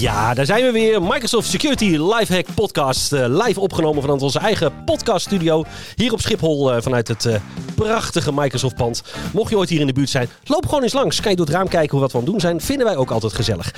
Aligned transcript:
Ja, 0.00 0.34
daar 0.34 0.46
zijn 0.46 0.64
we 0.64 0.72
weer. 0.72 1.02
Microsoft 1.02 1.48
Security 1.48 1.84
Lifehack 1.84 2.46
Podcast. 2.54 3.12
eh, 3.12 3.24
live 3.28 3.60
opgenomen 3.60 4.02
vanuit 4.02 4.22
onze 4.22 4.38
eigen 4.38 4.72
podcaststudio. 4.84 5.64
Hier 5.94 6.12
op 6.12 6.20
Schiphol 6.20 6.72
eh, 6.72 6.82
vanuit 6.82 7.08
het 7.08 7.26
eh, 7.26 7.34
prachtige 7.74 8.32
Microsoft 8.34 8.74
pand. 8.74 9.02
Mocht 9.32 9.50
je 9.50 9.56
ooit 9.56 9.68
hier 9.68 9.80
in 9.80 9.86
de 9.86 9.92
buurt 9.92 10.10
zijn, 10.10 10.28
loop 10.44 10.66
gewoon 10.66 10.82
eens 10.82 10.92
langs. 10.92 11.20
Kan 11.20 11.30
je 11.30 11.36
door 11.36 11.46
het 11.46 11.54
raam 11.54 11.68
kijken 11.68 11.90
hoe 11.90 12.00
wat 12.00 12.12
we 12.12 12.18
aan 12.18 12.22
het 12.22 12.32
doen 12.32 12.40
zijn. 12.40 12.60
Vinden 12.60 12.86
wij 12.86 12.96
ook 12.96 13.10
altijd 13.10 13.32
gezellig. 13.32 13.74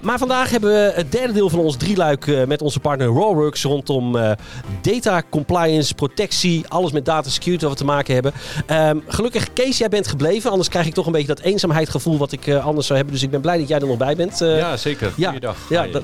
Maar 0.00 0.18
vandaag 0.18 0.50
hebben 0.50 0.70
we 0.70 0.92
het 0.94 1.12
derde 1.12 1.32
deel 1.32 1.50
van 1.50 1.58
ons 1.58 1.76
drieluik 1.76 2.46
met 2.46 2.62
onze 2.62 2.80
partner 2.80 3.06
Rawworks 3.06 3.62
rondom 3.62 4.16
data 4.82 5.22
compliance, 5.30 5.94
protectie, 5.94 6.64
alles 6.68 6.92
met 6.92 7.04
data 7.04 7.30
security 7.30 7.64
wat 7.64 7.72
we 7.72 7.78
te 7.78 7.84
maken 7.84 8.14
hebben. 8.14 8.32
Ehm, 8.66 8.98
gelukkig, 9.06 9.52
Kees, 9.52 9.78
jij 9.78 9.88
bent 9.88 10.06
gebleven. 10.06 10.50
Anders 10.50 10.68
krijg 10.68 10.86
ik 10.86 10.94
toch 10.94 11.06
een 11.06 11.12
beetje 11.12 11.26
dat 11.26 11.40
eenzaamheidsgevoel 11.40 12.18
wat 12.18 12.32
ik 12.32 12.48
anders 12.48 12.86
zou 12.86 12.98
hebben. 12.98 13.14
Dus 13.16 13.24
ik 13.24 13.30
ben 13.30 13.40
blij 13.40 13.58
dat 13.58 13.68
jij 13.68 13.78
er 13.78 13.86
nog 13.86 13.96
bij 13.96 14.16
bent. 14.16 14.38
Ja, 14.38 14.76
zeker. 14.76 15.12
Ja, 15.16 15.33
Goeiedag. 15.40 15.56
ja 15.68 15.86
dat- 15.86 16.02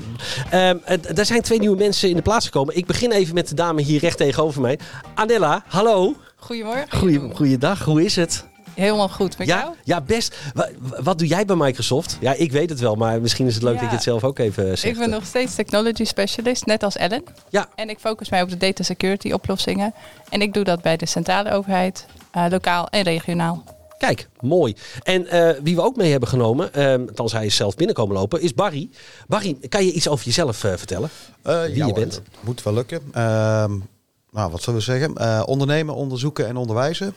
ehm, 0.51 0.77
eh, 0.84 1.19
er 1.19 1.27
zijn 1.27 1.43
twee 1.43 1.59
nieuwe 1.59 1.77
mensen 1.77 2.09
in 2.09 2.16
de 2.16 2.23
plaats 2.23 2.45
gekomen. 2.45 2.77
Ik 2.77 2.87
begin 2.87 3.11
even 3.12 3.34
met 3.34 3.48
de 3.48 3.55
dame 3.55 3.83
hier 3.83 4.01
recht 4.01 4.16
tegenover 4.16 4.61
mij. 4.61 4.79
Anella, 5.15 5.65
hallo. 5.66 6.15
Goedemorgen. 6.37 6.98
Goeie, 6.98 7.21
goeiedag, 7.35 7.85
hoe 7.85 8.04
is 8.04 8.16
het? 8.16 8.49
Helemaal 8.74 9.09
goed 9.09 9.38
met 9.38 9.46
Ja, 9.46 9.59
jou? 9.59 9.74
ja, 9.85 10.01
best. 10.01 10.37
Wa- 10.54 10.69
wat 11.02 11.19
doe 11.19 11.27
jij 11.29 11.45
bij 11.45 11.57
Microsoft? 11.57 12.16
Ja, 12.21 12.32
ik 12.32 12.52
weet 12.52 12.71
het 12.71 12.80
wel, 12.80 12.95
maar 12.95 13.21
misschien 13.21 13.46
is 13.46 13.54
het 13.54 13.63
leuk 13.63 13.74
Ja. 13.74 13.80
dat 13.80 13.88
je 13.88 13.95
het 13.95 14.04
zelf 14.04 14.24
ook 14.24 14.38
even 14.38 14.65
zegt. 14.79 14.85
Ik 14.95 14.99
ben 14.99 15.10
nog 15.10 15.24
steeds 15.24 15.54
technology 15.54 16.04
specialist, 16.04 16.66
net 16.66 16.82
als 16.82 16.97
Ellen. 16.97 17.23
Ja. 17.49 17.69
En 17.74 17.88
ik 17.91 17.99
focus 17.99 18.29
mij 18.30 18.43
op 18.43 18.49
de 18.51 18.57
data 18.57 18.82
security 18.82 19.32
oplossingen. 19.32 19.95
En 20.29 20.41
ik 20.43 20.52
doe 20.54 20.65
dat 20.65 20.82
bij 20.82 20.97
de 20.97 21.07
centrale 21.07 21.52
overheid, 21.52 22.07
eh, 22.30 22.45
lokaal 22.51 22.88
en 22.88 23.02
regionaal. 23.02 23.65
Kijk, 24.01 24.29
mooi. 24.40 24.74
En 25.02 25.26
eh, 25.26 25.62
wie 25.62 25.76
we 25.76 25.82
ook 25.82 25.96
mee 25.96 26.10
hebben 26.10 26.29
genomen, 26.29 26.73
ehm 26.74 27.01
althans 27.09 27.32
hij 27.32 27.46
is 27.46 27.56
zelf 27.56 27.76
binnenkomen 27.76 28.16
lopen, 28.16 28.40
is 28.40 28.54
Barry. 28.54 28.90
Barry, 29.26 29.57
kan 29.68 29.84
je 29.84 29.92
iets 29.92 30.09
over 30.09 30.24
jezelf 30.24 30.65
eh, 30.65 30.73
vertellen? 30.76 31.09
Eh, 31.42 31.62
Wie 31.62 31.76
ja, 31.76 31.87
je 31.87 31.92
bent. 31.92 32.12
dat 32.12 32.23
Moet 32.40 32.62
wel 32.62 32.74
lukken. 32.74 33.01
Ehm, 33.12 33.79
nou, 34.30 34.51
wat 34.51 34.62
zullen 34.62 34.79
we 34.79 34.84
zeggen? 34.84 35.46
Ondernemen, 35.46 35.95
onderzoeken 35.95 36.46
en 36.46 36.57
onderwijzen. 36.57 37.15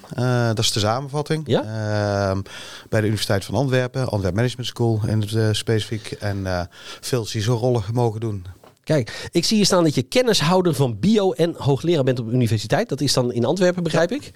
Dat 0.48 0.60
is 0.60 0.72
de 0.72 0.80
samenvatting. 0.80 1.44
Ja. 1.46 1.62
Ehm, 1.62 2.42
bij 2.90 3.00
de 3.00 3.06
Universiteit 3.06 3.46
van 3.46 3.56
Antwerpen, 3.56 4.08
Antwerp 4.08 4.36
Management 4.36 4.68
School 4.68 5.02
in 5.08 5.22
het 5.22 5.56
specifiek. 5.56 6.12
En 6.12 6.70
veel 7.02 7.26
CISO-rollen 7.26 7.84
mogen 7.94 8.20
doen. 8.20 8.46
Kijk, 8.84 9.30
ik 9.32 9.46
zie 9.46 9.58
hier 9.58 9.66
staan 9.66 9.84
dat 9.84 9.96
je 9.96 10.02
kennishouder 10.04 10.74
van 10.76 11.00
bio 11.00 11.32
en 11.32 11.54
hoogleraar 11.58 12.04
bent 12.04 12.20
op 12.20 12.26
de 12.30 12.34
universiteit. 12.34 12.90
Dat 12.90 13.02
is 13.02 13.14
dan 13.14 13.34
in 13.34 13.46
Antwerpen, 13.46 13.84
begrijp 13.84 14.12
ik. 14.12 14.32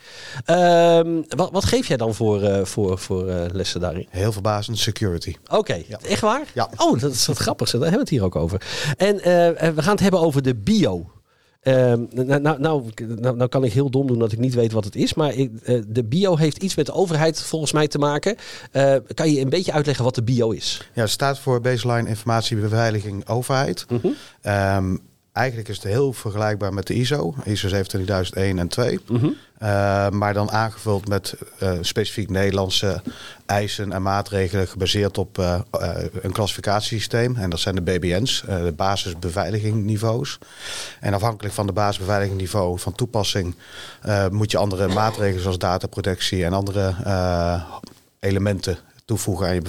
Ehm, 0.46 1.22
wat, 1.28 1.52
wat 1.52 1.66
geef 1.66 1.88
jij 1.88 1.98
dan 1.98 2.14
voor, 2.16 2.44
eh, 2.44 2.66
voor, 2.66 2.98
voor 3.00 3.28
eh, 3.28 3.46
lessen 3.52 3.80
daarin? 3.82 4.08
Heel 4.10 4.32
verbazend 4.32 4.78
security. 4.78 5.36
Oké, 5.48 5.84
Ja. 5.88 6.00
echt 6.08 6.22
waar? 6.22 6.42
Ja. 6.54 6.70
Oh, 6.78 7.00
dat 7.00 7.12
is 7.14 7.26
wat 7.26 7.38
grappig. 7.38 7.70
Daar 7.72 7.80
hebben 7.82 7.92
we 7.98 8.04
het 8.06 8.10
hier 8.10 8.24
ook 8.24 8.36
over. 8.36 8.62
En 8.98 9.20
eh, 9.20 9.74
we 9.74 9.82
gaan 9.82 9.92
het 9.92 10.00
hebben 10.00 10.20
over 10.20 10.42
de 10.42 10.56
bio. 10.56 11.10
Ehm, 11.68 12.06
nou, 12.10 12.40
nou, 12.40 12.60
nou, 12.60 12.84
nou, 13.20 13.36
nou 13.36 13.50
kan 13.50 13.64
ik 13.64 13.74
heel 13.74 13.90
dom 13.90 14.08
doen 14.08 14.20
dat 14.20 14.32
ik 14.32 14.40
niet 14.40 14.54
weet 14.54 14.72
wat 14.72 14.84
het 14.84 14.96
is. 14.96 15.14
Maar 15.14 15.34
ik, 15.34 15.52
eh, 15.64 15.82
de 15.88 16.04
bio 16.04 16.38
heeft 16.38 16.64
iets 16.64 16.76
met 16.76 16.86
de 16.86 16.92
overheid 16.92 17.44
volgens 17.44 17.72
mij 17.72 17.88
te 17.88 17.98
maken. 17.98 18.36
Eh, 18.72 18.96
kan 19.14 19.32
je 19.32 19.42
een 19.42 19.50
beetje 19.50 19.72
uitleggen 19.72 20.04
wat 20.04 20.16
de 20.16 20.24
bio 20.24 20.50
is? 20.50 20.90
Ja, 20.94 21.02
het 21.02 21.10
staat 21.10 21.40
voor 21.40 21.62
Baseline 21.62 22.10
Informatiebeveiliging 22.10 23.28
Overheid. 23.28 23.86
Mhm. 23.90 24.08
Ehm, 24.42 24.96
eigenlijk 25.38 25.68
is 25.68 25.76
het 25.76 25.86
heel 25.86 26.14
vergelijkbaar 26.14 26.74
met 26.74 26.88
de 26.88 26.94
ISO, 26.94 27.36
ISO 27.44 27.68
27001 27.68 28.60
en 28.60 28.68
2. 28.68 29.00
Mhm. 29.08 29.26
Uh, 29.62 30.10
maar 30.10 30.34
dan 30.34 30.52
aangevuld 30.52 31.08
met 31.08 31.36
uh, 31.64 31.72
specifiek 31.82 32.30
Nederlandse 32.30 33.02
eisen 33.46 33.92
en 33.92 34.02
maatregelen 34.02 34.68
gebaseerd 34.68 35.18
op 35.18 35.38
uh, 35.38 35.60
een 36.22 36.32
klassificatiesysteem. 36.32 37.36
En 37.36 37.50
dat 37.50 37.60
zijn 37.60 37.76
de 37.76 37.82
BBN's, 37.82 38.44
de 38.48 38.74
basisbeveiligingniveaus. 38.76 40.38
En 41.00 41.14
afhankelijk 41.14 41.54
van 41.54 41.66
de 41.66 41.74
basisbeveiligingniveau 41.74 42.80
van 42.80 42.96
toepassing 42.96 43.56
moet 44.32 44.52
je 44.52 44.58
andere 44.58 44.88
maatregelen 44.88 45.42
zoals 45.42 45.58
dataprotectie 45.58 46.46
en 46.46 46.54
andere 46.54 46.96
elementen 48.20 48.78
toevoegen 49.06 49.48
aan 49.48 49.54
je 49.54 49.62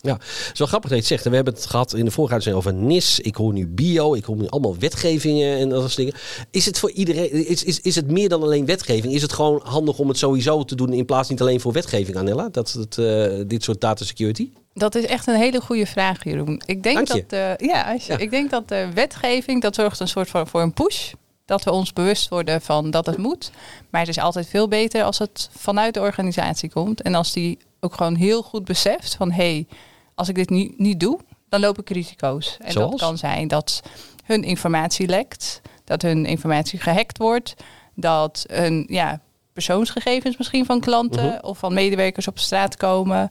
Ja, 0.00 0.12
het 0.12 0.50
is 0.52 0.58
wel 0.58 0.66
grappig 0.68 0.90
dat 0.90 0.98
je 0.98 1.04
het 1.04 1.06
zegt. 1.06 1.24
En 1.24 1.30
we 1.30 1.36
hebben 1.36 1.54
het 1.54 1.66
gehad 1.66 1.94
in 1.94 2.04
de 2.04 2.10
vorige 2.10 2.34
uitzending 2.34 2.64
over 2.66 2.78
NIS. 2.78 3.20
Ik 3.20 3.34
hoor 3.34 3.52
nu 3.52 3.66
bio. 3.66 4.14
Ik 4.14 4.24
hoor 4.24 4.36
nu 4.36 4.48
allemaal 4.48 4.76
wetgevingen 4.78 5.58
en 5.58 5.68
dat 5.68 5.80
soort 5.80 5.96
dingen. 5.96 6.14
Is 6.50 6.66
het 6.66 6.78
voor 6.78 6.90
iedereen, 6.90 7.46
is, 7.46 7.64
is, 7.64 7.80
is 7.80 7.94
het 7.94 8.10
meer 8.10 8.28
dan 8.28 8.42
alleen 8.42 8.66
wetgeving? 8.66 9.14
Is 9.14 9.22
het 9.22 9.32
gewoon 9.32 9.60
handig 9.64 9.98
om 9.98 10.08
het 10.08 10.18
sowieso 10.18 10.64
te 10.64 10.74
doen 10.74 10.92
in 10.92 11.04
plaats 11.04 11.28
niet 11.28 11.40
alleen 11.40 11.60
voor 11.60 11.72
wetgeving, 11.72 12.16
Anella? 12.16 12.48
Dat 12.48 12.72
het, 12.72 12.96
uh, 12.96 13.32
dit 13.46 13.62
soort 13.64 13.80
data 13.80 14.04
security? 14.04 14.50
Dat 14.74 14.94
is 14.94 15.04
echt 15.04 15.26
een 15.26 15.34
hele 15.36 15.60
goede 15.60 15.86
vraag, 15.86 16.24
Jeroen. 16.24 16.62
Ik 16.66 16.82
denk 16.82 16.96
Dank 16.96 17.08
je. 17.08 17.24
dat, 17.28 17.60
uh, 17.60 17.68
ja, 17.68 17.92
als 17.92 18.06
je, 18.06 18.12
Ja. 18.12 18.18
ik 18.18 18.30
denk 18.30 18.50
dat 18.50 18.68
de 18.68 18.88
wetgeving, 18.94 19.62
dat 19.62 19.74
zorgt 19.74 20.00
een 20.00 20.08
soort 20.08 20.28
van 20.28 20.46
voor 20.46 20.60
een 20.60 20.72
push. 20.72 21.12
Dat 21.44 21.64
we 21.64 21.70
ons 21.70 21.92
bewust 21.92 22.28
worden 22.28 22.60
van 22.60 22.90
dat 22.90 23.06
het 23.06 23.16
moet. 23.16 23.50
Maar 23.90 24.00
het 24.00 24.10
is 24.10 24.18
altijd 24.18 24.46
veel 24.48 24.68
beter 24.68 25.02
als 25.02 25.18
het 25.18 25.48
vanuit 25.56 25.94
de 25.94 26.00
organisatie 26.00 26.70
komt. 26.70 27.02
En 27.02 27.14
als 27.14 27.32
die 27.32 27.58
ook 27.80 27.94
gewoon 27.94 28.14
heel 28.14 28.42
goed 28.42 28.64
beseft 28.64 29.14
van... 29.14 29.30
hé, 29.30 29.52
hey, 29.52 29.66
als 30.14 30.28
ik 30.28 30.34
dit 30.34 30.50
niet, 30.50 30.78
niet 30.78 31.00
doe, 31.00 31.18
dan 31.48 31.60
loop 31.60 31.78
ik 31.78 31.90
risico's. 31.90 32.56
En 32.60 32.72
Zoals? 32.72 32.90
dat 32.90 33.00
kan 33.00 33.18
zijn 33.18 33.48
dat 33.48 33.82
hun 34.24 34.42
informatie 34.42 35.08
lekt. 35.08 35.60
Dat 35.84 36.02
hun 36.02 36.26
informatie 36.26 36.80
gehackt 36.80 37.18
wordt. 37.18 37.54
Dat 37.94 38.44
hun 38.50 38.86
ja, 38.88 39.20
persoonsgegevens 39.52 40.36
misschien 40.36 40.64
van 40.64 40.80
klanten... 40.80 41.26
Mhm. 41.26 41.46
of 41.46 41.58
van 41.58 41.74
medewerkers 41.74 42.28
op 42.28 42.38
straat 42.38 42.76
komen... 42.76 43.30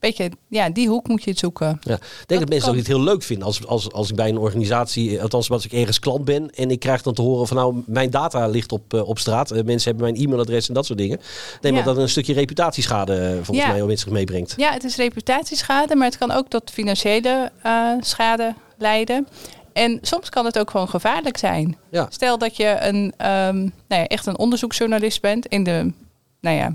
Weet 0.00 0.16
je, 0.16 0.30
ja, 0.48 0.70
die 0.70 0.88
hoek 0.88 1.08
moet 1.08 1.24
je 1.24 1.30
het 1.30 1.38
zoeken. 1.38 1.78
Ja. 1.82 1.94
Ik 1.94 2.00
denk 2.26 2.40
dat, 2.40 2.48
mensen 2.48 2.58
kan. 2.58 2.68
ook 2.68 2.74
niet 2.74 2.86
heel 2.86 3.00
leuk 3.02 3.22
vinden 3.22 3.46
als, 3.46 3.66
als, 3.66 3.92
als 3.92 4.10
ik 4.10 4.16
bij 4.16 4.28
een 4.28 4.38
organisatie, 4.38 5.22
althans 5.22 5.50
als 5.50 5.64
ik 5.64 5.72
ergens 5.72 5.98
klant 5.98 6.24
ben 6.24 6.50
en 6.50 6.70
ik 6.70 6.78
krijg 6.80 7.02
dan 7.02 7.14
te 7.14 7.22
horen 7.22 7.46
van 7.46 7.56
nou, 7.56 7.82
mijn 7.86 8.10
data 8.10 8.46
ligt 8.46 8.72
op, 8.72 8.94
uh, 8.94 9.08
op 9.08 9.18
straat. 9.18 9.52
Uh, 9.52 9.62
mensen 9.64 9.90
hebben 9.90 10.10
mijn 10.12 10.24
e-mailadres 10.24 10.68
en 10.68 10.74
dat 10.74 10.86
soort 10.86 10.98
dingen. 10.98 11.20
Nee, 11.60 11.72
maar 11.72 11.80
Ja. 11.80 11.86
dat 11.86 11.96
een 11.96 12.08
stukje 12.08 12.32
reputatieschade 12.32 13.34
volgens 13.42 13.66
Ja. 13.66 13.72
mij 13.72 13.82
met 13.82 14.00
zich 14.00 14.10
meebrengt. 14.10 14.54
Ja, 14.56 14.72
het 14.72 14.84
is 14.84 14.96
reputatieschade, 14.96 15.96
maar 15.96 16.06
het 16.06 16.18
kan 16.18 16.30
ook 16.30 16.48
tot 16.48 16.70
financiële 16.70 17.50
eh, 17.62 17.92
schade 18.00 18.54
leiden. 18.78 19.26
En 19.72 19.98
soms 20.02 20.28
kan 20.28 20.44
het 20.44 20.58
ook 20.58 20.70
gewoon 20.70 20.88
gevaarlijk 20.88 21.36
zijn. 21.36 21.76
Ja. 21.90 22.06
Stel 22.10 22.38
dat 22.38 22.56
je 22.56 22.76
een, 22.80 23.12
ehm, 23.16 23.56
nou 23.58 23.70
ja, 23.88 24.06
echt 24.06 24.26
een 24.26 24.38
onderzoeksjournalist 24.38 25.20
bent 25.20 25.46
in 25.46 25.64
de, 25.64 25.92
nou 26.40 26.56
ja, 26.56 26.74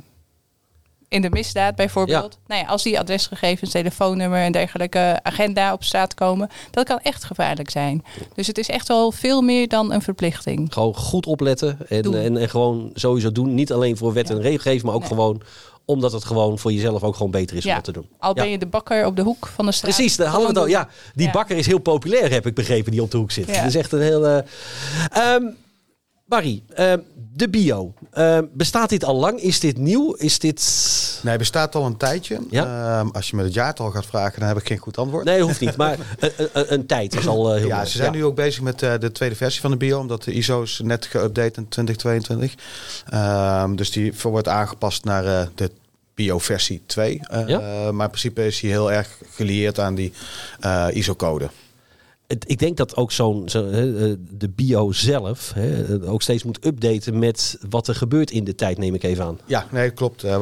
in 1.08 1.22
de 1.22 1.30
misdaad 1.30 1.76
bijvoorbeeld. 1.76 2.38
Nou 2.48 2.62
ja, 2.62 2.68
als 2.68 2.84
die 2.84 3.00
adresgegevens, 3.00 3.72
telefoonnummer 3.72 4.40
en 4.42 4.52
dergelijke 4.52 5.20
agenda 5.24 5.74
op 5.74 5.84
straat 5.84 6.14
komen, 6.14 6.50
dat 6.72 6.86
kan 6.86 7.00
echt 7.00 7.24
gevaarlijk 7.24 7.70
zijn. 7.70 8.04
Dus 8.36 8.48
het 8.48 8.58
is 8.58 8.70
echt 8.70 8.88
wel 8.88 9.12
veel 9.12 9.42
meer 9.42 9.68
dan 9.68 9.92
een 9.92 10.02
verplichting. 10.02 10.74
Gewoon 10.74 10.96
goed 10.96 11.26
opletten 11.26 11.78
en, 11.90 12.24
en, 12.24 12.38
en 12.38 12.50
gewoon 12.50 12.90
sowieso 12.94 13.32
doen. 13.32 13.54
Niet 13.54 13.72
alleen 13.72 13.98
voor 13.98 14.14
wet 14.14 14.30
en 14.30 14.42
regelgeving, 14.42 14.84
maar 14.84 14.94
ook 14.94 15.00
Nee. 15.00 15.10
gewoon 15.10 15.42
omdat 15.88 16.12
het 16.12 16.26
gewoon 16.26 16.60
voor 16.60 16.72
jezelf 16.72 17.04
ook 17.04 17.16
gewoon 17.16 17.32
beter 17.32 17.58
is 17.58 17.66
om 17.66 17.74
dat 17.74 17.84
te 17.84 17.92
doen. 17.92 18.08
Al 18.20 18.34
ben 18.34 18.46
Ja. 18.46 18.52
je 18.52 18.58
de 18.58 18.66
bakker 18.66 19.06
op 19.06 19.16
de 19.16 19.22
hoek 19.22 19.48
van 19.56 19.66
de 19.66 19.72
straat. 19.72 19.94
Precies, 19.96 20.16
daar 20.16 20.28
hadden 20.28 20.54
we 20.54 20.60
het 20.60 20.64
al. 20.64 20.72
gewoon 20.74 20.86
Ja, 20.88 21.12
die 21.16 21.26
Ja. 21.26 21.32
bakker 21.32 21.58
is 21.58 21.66
heel 21.66 21.80
populair, 21.80 22.32
heb 22.32 22.46
ik 22.46 22.54
begrepen, 22.54 22.92
die 22.92 23.02
op 23.02 23.12
de 23.12 23.18
hoek 23.18 23.32
zit. 23.32 23.48
Dat 23.48 23.66
is 23.66 23.76
echt 23.76 23.92
een 23.92 24.02
heel... 24.02 24.26
eh, 24.28 24.38
ehm, 25.12 25.44
Barry, 26.26 26.64
ehm, 26.74 27.00
de 27.34 27.50
bio. 27.50 27.94
Ehm, 28.12 28.46
bestaat 28.54 28.90
dit 28.90 29.04
al 29.04 29.16
lang? 29.16 29.40
Is 29.40 29.60
dit 29.60 29.78
nieuw? 29.78 30.14
Is 30.14 30.40
dit... 30.40 31.20
Nee, 31.24 31.38
bestaat 31.38 31.76
al 31.76 31.86
een 31.86 31.98
tijdje. 31.98 32.40
Ja? 32.50 33.00
Ehm, 33.00 33.10
als 33.10 33.30
je 33.30 33.36
me 33.36 33.44
het 33.44 33.54
jaartal 33.54 33.92
gaat 33.92 34.06
vragen, 34.06 34.40
dan 34.40 34.48
heb 34.48 34.58
ik 34.58 34.68
geen 34.68 34.78
goed 34.78 34.98
antwoord. 34.98 35.26
Nee, 35.26 35.42
hoeft 35.42 35.60
niet. 35.60 35.76
Maar 35.76 35.98
een, 36.20 36.32
een, 36.38 36.74
een 36.74 36.86
tijd 36.86 37.16
is 37.16 37.28
al 37.28 37.54
eh, 37.54 37.60
heel 37.60 37.68
ja, 37.68 37.86
ze 37.86 37.98
zijn 37.98 38.12
nu 38.12 38.26
ook 38.26 38.36
bezig 38.36 38.62
met 38.62 38.82
eh, 38.82 38.94
de 39.00 39.12
tweede 39.12 39.36
versie 39.36 39.62
van 39.62 39.72
de 39.72 39.78
bio, 39.78 40.00
omdat 40.00 40.24
de 40.24 40.32
ISO 40.32 40.62
is 40.62 40.82
net 40.84 41.08
geüpdate 41.08 41.56
in 41.56 41.68
2022. 41.68 42.54
Ehm, 43.10 43.76
dus 43.76 43.92
die 43.92 44.14
wordt 44.22 44.48
aangepast 44.48 45.04
naar 45.04 45.26
eh, 45.26 45.48
de 45.56 45.72
bio 46.14 46.40
versie 46.40 46.84
2. 46.86 47.20
Eh, 47.30 47.48
Ja? 47.48 47.60
maar 47.92 48.06
in 48.06 48.12
principe 48.12 48.46
is 48.46 48.60
hij 48.60 48.70
heel 48.70 48.92
erg 48.92 49.18
gelieerd 49.30 49.80
aan 49.80 49.96
die 49.96 50.14
eh, 50.60 50.88
ISO-code. 50.92 51.50
Ik 52.28 52.60
denk 52.60 52.78
dat 52.78 52.96
ook 52.96 53.12
zo'n 53.12 53.50
zo, 53.50 53.70
eh, 53.70 54.14
de 54.30 54.50
bio 54.50 54.92
zelf 54.92 55.52
hè, 55.56 55.84
ook 56.08 56.22
steeds 56.22 56.44
moet 56.44 56.66
updaten 56.66 57.20
met 57.20 57.58
wat 57.70 57.88
er 57.88 57.96
gebeurt 57.96 58.32
in 58.32 58.44
de 58.44 58.56
tijd, 58.56 58.78
neem 58.78 58.94
ik 58.94 59.04
even 59.04 59.26
aan. 59.26 59.40
Ja, 59.46 59.68
nee, 59.72 59.90
klopt. 59.90 60.24
Eh, 60.24 60.38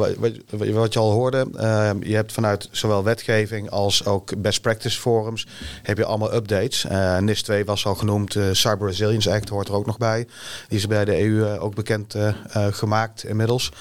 wat, 0.76 0.92
je 0.92 0.98
al 0.98 1.10
hoorde, 1.12 1.46
eh, 1.56 1.90
je 2.00 2.14
hebt 2.14 2.32
vanuit 2.32 2.68
zowel 2.70 3.04
wetgeving 3.04 3.70
als 3.70 4.04
ook 4.04 4.42
best 4.42 4.60
practice 4.60 5.00
forums, 5.00 5.46
heb 5.82 5.98
je 5.98 6.04
allemaal 6.04 6.34
updates. 6.34 6.84
Eh 6.84 7.18
NIS 7.18 7.42
2 7.42 7.64
was 7.64 7.86
al 7.86 7.94
genoemd, 7.94 8.36
eh, 8.36 8.44
Cyber 8.52 8.86
Resilience 8.88 9.30
Act 9.30 9.48
hoort 9.48 9.68
er 9.68 9.74
ook 9.74 9.86
nog 9.86 9.98
bij. 9.98 10.26
Die 10.68 10.78
is 10.78 10.86
bij 10.86 11.04
de 11.04 11.20
EU 11.20 11.44
eh, 11.44 11.62
ook 11.62 11.74
bekend 11.74 12.14
eh, 12.14 12.28
eh, 12.28 12.34
gemaakt 12.70 13.24
inmiddels. 13.24 13.72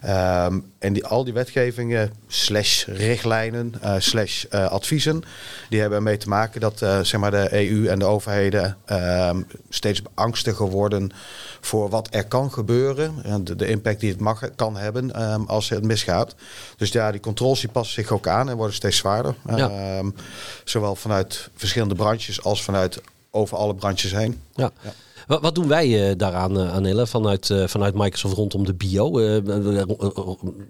Ehm, 0.00 0.58
en 0.78 0.92
die, 0.92 1.06
al 1.06 1.24
die 1.24 1.32
wetgevingen, 1.32 2.12
slash 2.28 2.84
richtlijnen, 2.86 3.74
eh, 3.80 3.94
slash 3.98 4.44
eh, 4.44 4.66
adviezen, 4.66 5.22
die 5.68 5.80
hebben 5.80 5.98
ermee 5.98 6.16
te 6.16 6.28
maken 6.28 6.60
dat 6.60 6.82
eh, 6.82 7.00
zeg 7.00 7.20
maar 7.20 7.30
de 7.30 7.51
EU 7.52 7.86
en 7.86 7.98
de 7.98 8.04
overheden 8.04 8.76
ehm, 8.84 9.42
steeds 9.68 10.02
angstiger 10.14 10.70
worden 10.70 11.10
voor 11.60 11.88
wat 11.88 12.08
er 12.10 12.26
kan 12.26 12.52
gebeuren. 12.52 13.14
En 13.22 13.44
de, 13.44 13.56
de 13.56 13.66
impact 13.66 14.00
die 14.00 14.10
het 14.10 14.20
mag, 14.20 14.54
kan 14.56 14.76
hebben 14.76 15.12
ehm, 15.12 15.42
als 15.46 15.68
het 15.68 15.84
misgaat. 15.84 16.34
Dus 16.76 16.92
ja, 16.92 17.10
die 17.10 17.20
controles 17.20 17.60
die 17.60 17.70
passen 17.70 17.94
zich 17.94 18.12
ook 18.12 18.26
aan 18.26 18.48
en 18.48 18.56
worden 18.56 18.74
steeds 18.74 18.96
zwaarder. 18.96 19.34
Ja. 19.56 19.70
Ehm, 19.70 20.10
zowel 20.64 20.94
vanuit 20.94 21.50
verschillende 21.54 21.94
branches 21.94 22.42
als 22.42 22.62
vanuit 22.62 23.00
over 23.30 23.56
alle 23.56 23.74
branches 23.74 24.12
heen. 24.12 24.40
Ja. 24.54 24.70
Ja. 24.82 24.92
Wat, 25.26 25.40
wat 25.40 25.54
doen 25.54 25.68
wij 25.68 26.10
eh, 26.10 26.16
daaraan, 26.16 26.60
eh, 26.60 26.74
Anelle, 26.74 27.06
vanuit, 27.06 27.50
eh, 27.50 27.66
vanuit 27.66 27.94
Microsoft 27.94 28.34
rondom 28.34 28.64
de 28.64 28.74
bio? 28.74 29.18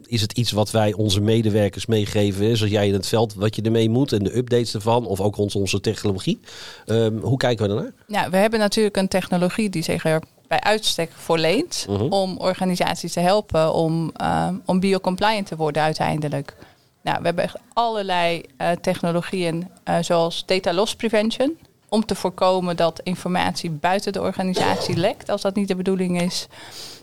Is 0.07 0.21
het 0.21 0.33
iets 0.33 0.51
wat 0.53 0.71
wij 0.71 0.93
onze 0.93 1.21
medewerkers 1.21 1.87
meegeven, 1.87 2.57
zoals 2.57 2.73
jij 2.73 2.87
in 2.87 2.93
het 2.93 3.07
veld, 3.07 3.35
wat 3.35 3.57
je 3.57 3.63
ermee 3.63 3.91
moet 3.91 4.13
en 4.13 4.25
de 4.25 4.37
updates 4.37 4.75
ervan, 4.75 5.07
of 5.07 5.21
ook 5.21 5.37
rond 5.37 5.55
onze 5.55 5.81
technologie? 5.81 6.41
Ehm, 6.87 7.17
hoe 7.19 7.37
kijken 7.37 7.69
we 7.69 7.75
daarnaar? 7.75 7.93
Ja, 8.07 8.31
we 8.31 8.37
hebben 8.37 8.59
natuurlijk 8.59 8.97
een 8.97 9.09
technologie 9.09 9.71
die 9.71 9.83
zich 9.83 10.05
er 10.05 10.23
bij 10.49 10.61
uitstek 10.61 11.11
voor 11.13 11.39
leent 11.39 11.87
Mhm. 11.89 12.03
om 12.03 12.37
organisaties 12.39 13.13
te 13.13 13.21
helpen 13.21 13.73
om, 13.75 14.11
ehm, 14.17 14.55
om 14.67 14.81
biocompliant 14.81 15.47
te 15.47 15.57
worden 15.57 15.83
uiteindelijk. 15.83 16.57
Nou, 17.03 17.19
we 17.19 17.25
hebben 17.25 17.45
echt 17.45 17.57
allerlei 17.73 18.43
technologieën 18.81 19.69
zoals 20.01 20.47
data 20.47 20.73
loss 20.73 20.95
prevention. 20.97 21.57
Om 21.93 22.05
te 22.05 22.15
voorkomen 22.15 22.77
dat 22.77 23.00
informatie 23.03 23.71
buiten 23.71 24.12
de 24.12 24.21
organisatie 24.21 24.97
lekt, 24.97 25.29
als 25.29 25.43
dat 25.43 25.55
niet 25.55 25.69
de 25.69 25.77
bedoeling 25.77 26.21
is. 26.23 26.47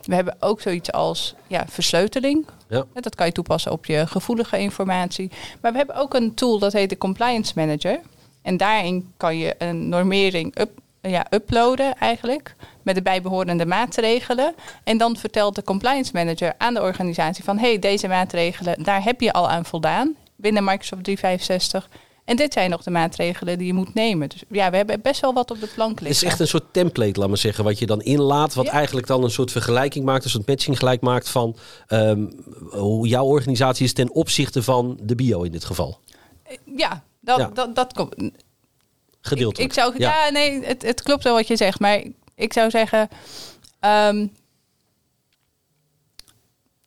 We 0.04 0.16
hebben 0.16 0.36
ook 0.40 0.62
zoiets 0.62 0.92
als 0.92 1.36
ja, 1.48 1.66
versleuteling. 1.68 2.46
Ja. 2.70 2.86
Dat 2.94 3.16
kan 3.16 3.26
je 3.26 3.32
toepassen 3.32 3.72
op 3.72 3.86
je 3.86 4.08
gevoelige 4.08 4.60
informatie. 4.60 5.32
Maar 5.62 5.72
we 5.72 5.78
hebben 5.78 5.96
ook 5.96 6.14
een 6.14 6.34
tool 6.34 6.60
dat 6.60 6.74
heet 6.74 6.90
de 6.90 6.98
Compliance 6.98 7.54
Manager. 7.56 8.00
En 8.42 8.58
daarin 8.58 9.14
kan 9.18 9.38
je 9.38 9.56
een 9.58 9.90
normering 9.90 10.60
up, 10.60 10.72
ja, 11.02 11.26
uploaden 11.30 11.96
eigenlijk. 11.98 12.56
Met 12.82 12.96
de 12.96 13.02
bijbehorende 13.02 13.66
maatregelen. 13.66 14.56
En 14.84 14.98
dan 14.98 15.18
vertelt 15.18 15.56
de 15.56 15.64
Compliance 15.64 16.12
Manager 16.14 16.54
aan 16.58 16.74
de 16.74 16.82
organisatie 16.82 17.44
van... 17.44 17.58
hey, 17.58 17.80
deze 17.80 18.08
maatregelen, 18.08 18.84
daar 18.84 19.04
heb 19.04 19.22
je 19.22 19.34
al 19.34 19.50
aan 19.50 19.66
voldaan 19.66 20.16
binnen 20.36 20.64
Microsoft 20.64 21.04
365. 21.04 21.90
En 22.30 22.36
dit 22.36 22.54
zijn 22.54 22.70
nog 22.70 22.84
de 22.84 22.92
maatregelen 22.92 23.58
die 23.58 23.68
je 23.68 23.74
moet 23.74 23.94
nemen. 23.94 24.30
Dus 24.30 24.44
ja, 24.50 24.70
we 24.70 24.78
hebben 24.78 25.02
best 25.02 25.22
wel 25.22 25.34
wat 25.34 25.52
op 25.52 25.60
de 25.60 25.68
plank 25.76 26.00
Het 26.00 26.02
is 26.02 26.08
liggen. 26.10 26.28
echt 26.30 26.40
een 26.40 26.48
soort 26.48 26.74
template, 26.74 27.20
laat 27.20 27.28
maar 27.28 27.38
zeggen, 27.38 27.64
wat 27.64 27.80
je 27.80 27.86
dan 27.86 28.02
inlaat. 28.02 28.54
Wat 28.54 28.66
Ja. 28.66 28.72
eigenlijk 28.72 29.08
dan 29.08 29.24
een 29.24 29.30
soort 29.32 29.52
vergelijking 29.52 30.06
maakt, 30.06 30.24
een 30.24 30.30
soort 30.30 30.48
matching 30.48 30.78
gelijk 30.78 31.02
maakt 31.02 31.30
van 31.30 31.56
ehm, 31.88 32.26
hoe 32.70 33.08
jouw 33.08 33.26
organisatie 33.26 33.86
is 33.86 33.94
ten 33.94 34.12
opzichte 34.14 34.64
van 34.64 35.00
de 35.04 35.16
bio 35.16 35.42
in 35.42 35.52
dit 35.52 35.66
geval. 35.66 36.00
Ja, 36.76 37.04
dat, 37.20 37.38
Ja. 37.38 37.48
Dat, 37.54 37.76
dat 37.76 37.94
komt. 37.94 38.16
Gedeeltelijk. 39.22 39.58
Ik, 39.72 39.78
ik 39.78 39.84
zou, 39.84 39.94
ja. 39.98 40.30
nee, 40.30 40.66
het, 40.66 40.82
het 40.82 41.02
klopt 41.02 41.24
wel 41.24 41.34
wat 41.36 41.48
je 41.48 41.56
zegt. 41.56 41.80
Maar 41.80 42.04
ik 42.36 42.54
zou 42.54 42.70
zeggen... 42.70 43.10
ehm, 43.80 44.28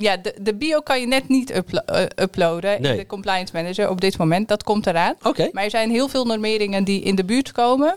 ja, 0.03 0.17
de, 0.17 0.35
de 0.41 0.55
bio 0.55 0.81
kan 0.81 1.01
je 1.01 1.07
net 1.07 1.29
niet 1.29 1.55
uplo- 1.55 1.79
eh, 1.87 2.05
uploaden 2.25 2.83
Nee. 2.83 2.93
in 2.93 2.99
de 2.99 3.07
compliance 3.07 3.53
manager 3.57 3.89
op 3.91 4.01
dit 4.01 4.19
moment. 4.19 4.49
Dat 4.49 4.63
komt 4.63 4.87
eraan. 4.87 5.15
Oké. 5.23 5.49
Maar 5.53 5.65
er 5.65 5.71
zijn 5.71 5.91
heel 5.91 6.09
veel 6.09 6.25
normeringen 6.25 6.85
die 6.85 7.03
in 7.03 7.15
de 7.15 7.25
buurt 7.25 7.53
komen. 7.53 7.97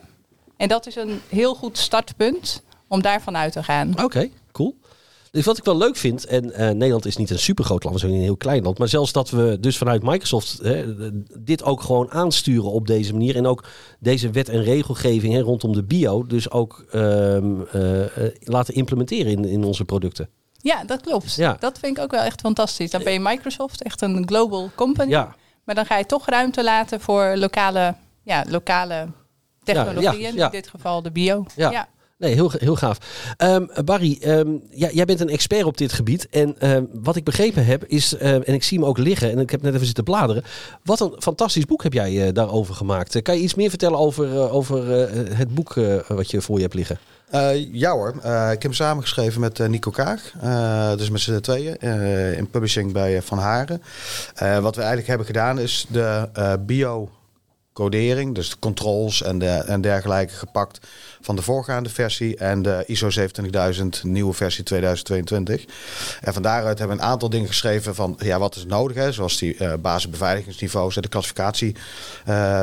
En 0.57 0.68
dat 0.68 0.88
is 0.88 0.96
een 0.96 1.19
heel 1.30 1.56
goed 1.56 1.78
startpunt 1.78 2.63
om 2.88 3.02
daarvan 3.02 3.38
uit 3.38 3.54
te 3.54 3.63
gaan. 3.63 4.04
Oké, 4.04 4.30
cool. 4.52 4.75
Dus 5.31 5.46
wat 5.46 5.57
ik 5.57 5.63
wel 5.63 5.78
leuk 5.78 5.96
vind, 5.96 6.25
en 6.25 6.52
eh, 6.52 6.69
Nederland 6.69 7.06
is 7.06 7.18
niet 7.18 7.30
een 7.30 7.40
supergroot 7.40 7.84
land, 7.84 7.96
we 7.96 8.02
zijn 8.02 8.13
een 8.13 8.22
heel 8.22 8.38
klein 8.38 8.63
land, 8.63 8.78
maar 8.78 8.88
zelfs 8.88 9.12
dat 9.12 9.30
we 9.30 9.57
dus 9.60 9.78
vanuit 9.78 10.04
Microsoft 10.04 10.60
hè, 10.63 10.84
dit 11.40 11.63
ook 11.63 11.81
gewoon 11.81 12.12
aansturen 12.12 12.72
op 12.72 12.88
deze 12.88 13.12
manier 13.12 13.36
en 13.36 13.46
ook 13.48 13.63
deze 14.00 14.30
wet 14.30 14.50
en 14.50 14.63
regelgeving 14.63 15.34
hè, 15.34 15.40
rondom 15.40 15.74
de 15.74 15.84
bio 15.84 16.25
dus 16.25 16.52
ook 16.52 16.86
ehm, 16.92 17.62
eh, 17.72 18.04
eh, 18.04 18.34
laten 18.40 18.74
implementeren 18.74 19.31
in, 19.31 19.46
in 19.46 19.63
onze 19.63 19.86
producten. 19.86 20.30
Ja, 20.66 20.84
dat 20.84 21.02
klopt. 21.02 21.36
Ja. 21.36 21.58
Dat 21.60 21.80
vind 21.80 21.98
ik 21.98 22.04
ook 22.04 22.12
wel 22.12 22.22
echt 22.22 22.42
fantastisch. 22.42 22.92
Dan 22.92 23.04
ben 23.04 23.14
je 23.14 23.20
Microsoft, 23.20 23.84
echt 23.84 24.02
een 24.02 24.28
global 24.28 24.70
company. 24.76 25.10
Ja, 25.10 25.36
Maar 25.64 25.76
dan 25.76 25.86
ga 25.86 25.98
je 25.98 26.06
toch 26.06 26.26
ruimte 26.30 26.64
laten 26.64 27.02
voor 27.02 27.36
lokale, 27.36 27.96
ja, 28.24 28.44
lokale 28.48 29.08
technologieën. 29.64 30.36
Ja. 30.36 30.46
In 30.46 30.52
dit 30.52 30.68
geval 30.68 31.02
de 31.02 31.12
bio. 31.12 31.46
Ja. 31.56 31.88
Nee, 32.18 32.34
heel, 32.34 32.52
heel 32.58 32.76
gaaf. 32.76 32.98
Ehm, 33.38 33.66
Barry, 33.86 34.18
ehm, 34.22 34.50
ja, 34.70 34.90
jij 34.92 35.06
bent 35.06 35.20
een 35.20 35.30
expert 35.30 35.64
op 35.64 35.78
dit 35.78 35.94
gebied. 35.94 36.30
En 36.30 36.60
ehm, 36.60 36.84
wat 36.94 37.16
ik 37.16 37.24
begrepen 37.24 37.66
heb 37.66 37.86
is, 37.86 38.18
ehm, 38.18 38.42
en 38.42 38.54
ik 38.54 38.64
zie 38.64 38.80
hem 38.80 38.88
ook 38.88 38.98
liggen, 38.98 39.32
en 39.32 39.40
ik 39.40 39.50
heb 39.50 39.62
net 39.62 39.74
even 39.74 39.86
zitten 39.86 40.04
bladeren. 40.04 40.44
Wat 40.84 41.00
een 41.00 41.16
fantastisch 41.20 41.66
boek 41.66 41.84
heb 41.84 41.94
jij 41.94 42.28
eh, 42.28 42.34
daarover 42.34 42.76
gemaakt. 42.76 43.16
Eh, 43.16 43.22
kan 43.22 43.36
je 43.36 43.42
iets 43.42 43.56
meer 43.56 43.70
vertellen 43.70 44.00
over, 44.00 44.32
eh, 44.32 44.56
over 44.56 45.02
eh, 45.02 45.38
het 45.38 45.54
boek 45.56 45.76
eh, 45.78 45.96
wat 46.08 46.32
je 46.32 46.42
voor 46.42 46.56
je 46.56 46.62
hebt 46.62 46.74
liggen? 46.76 47.00
Eh, 47.30 47.74
ja 47.74 47.92
hoor, 47.92 48.16
Eh, 48.22 48.45
ik 48.45 48.51
heb 48.51 48.62
hem 48.62 48.74
samengeschreven 48.74 49.42
met 49.42 49.60
eh, 49.60 49.68
Nico 49.68 49.92
Kaag. 49.92 50.31
Dus 50.98 51.10
met 51.10 51.22
z'n 51.22 51.39
tweeën 51.39 51.80
in 52.38 52.50
publishing 52.50 52.92
bij 52.94 53.22
Van 53.22 53.38
Haren. 53.38 53.81
Wat 54.62 54.75
we 54.75 54.80
eigenlijk 54.81 55.07
hebben 55.07 55.25
gedaan 55.25 55.60
is 55.60 55.86
de 55.89 56.30
eh, 56.33 56.54
bio-codering, 56.60 58.36
dus 58.36 58.50
de 58.50 58.60
controls 58.60 59.22
en, 59.22 59.39
de, 59.39 59.48
en 59.48 59.81
dergelijke 59.81 60.33
gepakt 60.33 60.88
van 61.25 61.36
de 61.36 61.42
voorgaande 61.42 61.89
versie 61.89 62.38
en 62.38 62.62
de 62.62 62.83
ISO 62.88 63.10
27000 63.10 64.04
nieuwe 64.04 64.33
versie 64.33 64.63
2022. 64.63 65.66
En 66.22 66.33
van 66.33 66.42
daaruit 66.42 66.80
hebben 66.80 66.98
we 66.98 67.04
een 67.04 67.10
aantal 67.10 67.30
dingen 67.30 67.48
geschreven 67.48 67.95
van 67.95 68.19
ja, 68.19 68.39
wat 68.39 68.56
is 68.56 68.66
nodig, 68.66 68.98
hè? 68.98 69.12
zoals 69.12 69.38
die 69.38 69.56
eh 69.56 69.74
basisbeveiligingsniveaus 69.81 70.95
en 70.95 71.01
de 71.01 71.07
klassificatie 71.07 71.75
eh, 72.25 72.62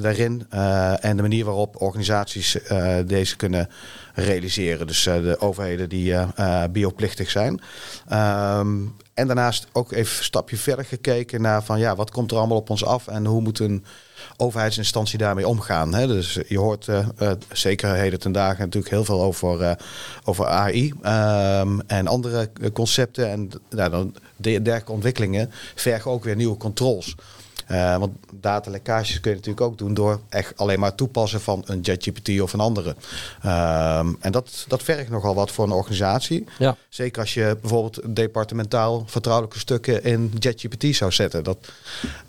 daarin 0.00 0.46
eh, 0.50 1.04
en 1.04 1.16
de 1.16 1.22
manier 1.22 1.44
waarop 1.44 1.82
organisaties 1.82 2.58
deze 3.06 3.36
kunnen 3.36 3.68
realiseren. 4.14 4.86
Dus 4.86 5.02
de 5.02 5.36
overheden 5.38 5.88
die 5.88 6.14
bioplichtig 6.70 7.30
zijn. 7.30 7.60
Ehm, 8.08 8.78
en 9.14 9.26
daarnaast 9.26 9.66
ook 9.72 9.92
even 9.92 10.18
een 10.18 10.24
stapje 10.24 10.56
verder 10.56 10.84
gekeken 10.84 11.40
naar 11.40 11.62
van 11.64 11.78
ja, 11.78 11.96
wat 11.96 12.10
komt 12.10 12.30
er 12.30 12.36
allemaal 12.36 12.56
op 12.56 12.70
ons 12.70 12.84
af 12.84 13.06
en 13.06 13.26
hoe 13.26 13.40
moet 13.40 13.58
een 13.58 13.84
overheidsinstantie 14.36 15.18
daarmee 15.18 15.48
omgaan. 15.48 15.94
Hè? 15.94 16.06
Dus 16.06 16.38
je 16.48 16.58
hoort 16.58 16.88
eh, 16.88 17.30
zeker 17.78 17.94
heden 17.94 18.20
ten 18.20 18.32
dagen 18.32 18.64
natuurlijk 18.64 18.92
heel 18.92 19.04
veel 19.04 19.22
over, 19.22 19.60
eh, 19.62 19.74
over 20.24 20.46
AI 20.46 20.92
ehm, 21.02 21.78
en 21.86 22.06
andere 22.06 22.50
concepten. 22.72 23.28
En 23.30 23.50
nou, 23.70 23.90
dan 23.90 24.14
de- 24.36 24.62
dergelijke 24.62 24.92
ontwikkelingen 24.92 25.50
vergen 25.74 26.10
ook 26.10 26.24
weer 26.24 26.36
nieuwe 26.36 26.56
controls. 26.56 27.14
Eh, 27.66 27.96
want 27.96 28.12
datalekkages 28.32 29.20
kun 29.20 29.30
je 29.30 29.36
natuurlijk 29.36 29.66
ook 29.66 29.78
doen 29.78 29.94
door 29.94 30.20
echt 30.28 30.56
alleen 30.56 30.80
maar 30.80 30.94
toepassen 30.94 31.40
van 31.40 31.62
een 31.66 31.80
JetGPT 31.80 32.40
of 32.40 32.52
een 32.52 32.60
andere. 32.60 32.94
Ehm, 33.42 34.12
en 34.20 34.32
dat, 34.32 34.64
dat 34.68 34.82
vergt 34.82 35.10
nogal 35.10 35.34
wat 35.34 35.50
voor 35.50 35.64
een 35.64 35.72
organisatie. 35.72 36.44
Ja. 36.58 36.76
Zeker 36.88 37.20
als 37.20 37.34
je 37.34 37.56
bijvoorbeeld 37.60 38.16
departementaal 38.16 39.02
vertrouwelijke 39.06 39.58
stukken 39.58 40.04
in 40.04 40.32
JetGPT 40.38 40.96
zou 40.96 41.12
zetten. 41.12 41.44
Dat 41.44 41.72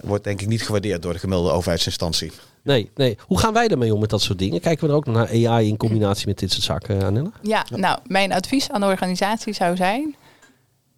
wordt 0.02 0.24
denk 0.24 0.42
ik 0.42 0.48
niet 0.48 0.64
gewaardeerd 0.64 1.02
door 1.02 1.14
de 1.14 1.20
gemiddelde 1.20 1.52
overheidsinstantie. 1.52 2.32
Nee, 2.64 2.92
nee. 2.96 3.18
Hoe 3.28 3.40
gaan 3.40 3.54
wij 3.54 3.68
daarmee 3.68 3.94
om 3.94 4.00
met 4.00 4.10
dat 4.10 4.22
soort 4.22 4.40
dingen? 4.40 4.62
Kijken 4.62 4.86
we 4.86 4.92
er 4.92 4.98
ook 4.98 5.06
naar 5.06 5.28
AI 5.28 5.68
in 5.68 5.78
combinatie 5.78 6.28
met 6.28 6.40
dit 6.40 6.52
soort 6.52 6.64
zaken, 6.64 7.04
Anelle? 7.04 7.32
Ja, 7.42 7.66
nou, 7.70 8.00
mijn 8.08 8.32
advies 8.32 8.70
aan 8.70 8.82
de 8.82 8.88
organisatie 8.88 9.54
zou 9.54 9.76
zijn: 9.76 10.16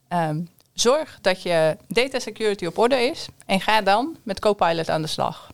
ehm, 0.07 0.41
zorg 0.75 1.17
dat 1.21 1.41
je 1.41 1.77
data 1.87 2.19
security 2.19 2.65
op 2.65 2.77
orde 2.77 2.95
is 2.95 3.27
en 3.45 3.61
ga 3.61 3.81
dan 3.81 4.17
met 4.23 4.39
Copilot 4.39 4.89
aan 4.89 5.01
de 5.01 5.07
slag. 5.07 5.51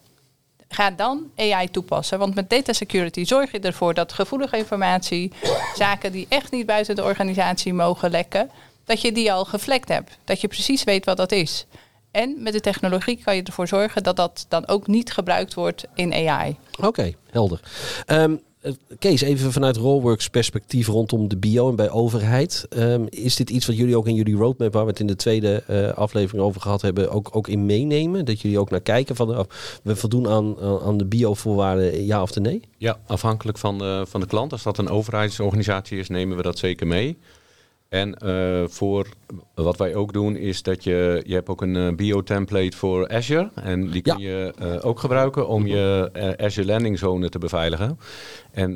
Ga 0.68 0.92
dan 0.92 1.32
AI 1.36 1.70
toepassen, 1.70 2.20
want 2.20 2.36
met 2.36 2.50
data 2.50 2.74
security 2.74 3.26
zorg 3.26 3.52
je 3.52 3.60
ervoor 3.60 3.94
dat 3.94 4.14
gevoelige 4.14 4.58
informatie, 4.58 5.32
zaken 5.76 6.12
die 6.12 6.26
echt 6.30 6.52
niet 6.52 6.66
buiten 6.66 6.96
de 6.96 7.04
organisatie 7.04 7.74
mogen 7.74 8.12
lekken, 8.12 8.50
dat 8.86 9.02
je 9.02 9.12
die 9.12 9.32
al 9.32 9.46
gevlekt 9.46 9.90
hebt. 9.90 10.18
Dat 10.24 10.42
je 10.42 10.48
precies 10.48 10.84
weet 10.84 11.06
wat 11.06 11.18
dat 11.18 11.32
is. 11.32 11.66
En 12.12 12.44
met 12.44 12.54
de 12.54 12.60
technologie 12.60 13.22
kan 13.24 13.36
je 13.36 13.44
ervoor 13.44 13.68
zorgen 13.68 14.04
dat 14.04 14.16
dat 14.16 14.46
dan 14.50 14.68
ook 14.68 14.88
niet 14.88 15.12
gebruikt 15.12 15.54
wordt 15.54 15.84
in 15.94 16.14
AI. 16.14 16.58
Oké, 16.80 17.14
helder. 17.30 17.60
Eh, 18.06 18.24
Kees, 19.00 19.22
even 19.22 19.52
vanuit 19.52 19.78
Rollworks 19.78 20.30
perspectief 20.30 20.88
rondom 20.88 21.28
de 21.28 21.38
bio 21.38 21.70
en 21.70 21.76
bij 21.76 21.90
overheid. 21.90 22.66
Ehm, 22.70 23.06
is 23.10 23.36
dit 23.36 23.50
iets 23.50 23.66
wat 23.66 23.78
jullie 23.78 23.98
ook 23.98 24.08
in 24.08 24.16
jullie 24.16 24.36
roadmap, 24.36 24.74
waar 24.74 24.84
we 24.84 24.90
het 24.90 25.00
in 25.00 25.08
de 25.08 25.16
tweede 25.16 25.64
eh, 25.68 25.94
aflevering 25.94 26.44
over 26.44 26.62
gehad 26.62 26.82
hebben, 26.82 27.12
ook, 27.12 27.30
ook 27.32 27.48
in 27.48 27.66
meenemen? 27.66 28.26
Dat 28.26 28.42
jullie 28.42 28.60
ook 28.60 28.70
naar 28.70 28.82
kijken 28.82 29.16
van 29.16 29.48
we 29.84 29.96
voldoen 29.96 30.28
aan, 30.28 30.60
aan 30.60 30.98
de 30.98 31.06
bio-voorwaarden, 31.06 32.06
ja 32.06 32.22
of 32.22 32.36
nee? 32.36 32.62
Ja, 32.78 33.00
afhankelijk 33.06 33.58
van 33.58 34.06
van 34.08 34.20
de 34.20 34.28
klant. 34.28 34.52
Als 34.52 34.64
dat 34.64 34.78
een 34.78 34.90
overheidsorganisatie 34.90 36.00
is, 36.00 36.08
nemen 36.08 36.38
we 36.38 36.44
dat 36.44 36.58
zeker 36.58 36.88
mee. 36.88 37.18
En 37.92 38.16
uh, 38.26 38.64
voor 38.68 39.08
wat 39.54 39.78
wij 39.78 39.96
ook 39.96 40.14
doen 40.14 40.36
is 40.36 40.64
dat 40.64 40.84
je, 40.84 41.24
je 41.26 41.34
hebt 41.34 41.50
ook 41.50 41.62
een 41.62 41.76
uh, 41.76 41.94
bio-template 41.96 42.78
voor 42.78 43.10
Azure. 43.10 43.50
En 43.56 43.90
die 43.90 44.02
kun 44.02 44.20
ja. 44.20 44.30
je 44.30 44.54
uh, 44.62 44.86
ook 44.86 45.00
gebruiken 45.00 45.48
om 45.48 45.68
je 45.68 46.10
Azure 46.38 46.68
landing 46.68 47.00
zone 47.00 47.30
te 47.30 47.40
beveiligen. 47.40 48.00
En 48.52 48.74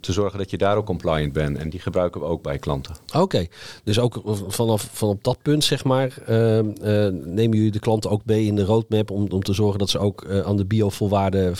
te 0.00 0.12
zorgen 0.12 0.38
dat 0.38 0.50
je 0.50 0.58
daar 0.58 0.76
ook 0.76 0.86
compliant 0.86 1.32
bent. 1.32 1.58
En 1.58 1.70
die 1.70 1.80
gebruiken 1.80 2.20
we 2.20 2.26
ook 2.26 2.42
bij 2.42 2.58
klanten. 2.58 2.94
Oké, 3.06 3.18
okay. 3.18 3.50
dus 3.84 3.98
ook 3.98 4.20
vanaf 4.48 4.88
van 4.92 5.08
op 5.08 5.24
dat 5.24 5.38
punt 5.42 5.64
zeg 5.64 5.84
maar, 5.84 6.18
nemen 6.26 7.56
jullie 7.56 7.70
de 7.70 7.78
klanten 7.78 8.10
ook 8.10 8.22
mee 8.24 8.46
in 8.46 8.56
de 8.56 8.64
roadmap 8.64 9.10
om, 9.10 9.26
om 9.30 9.42
te 9.42 9.52
zorgen 9.52 9.78
dat 9.78 9.90
ze 9.90 9.98
ook 9.98 10.26
aan 10.44 10.56
de 10.56 10.64
bio-volwaarden... 10.64 11.54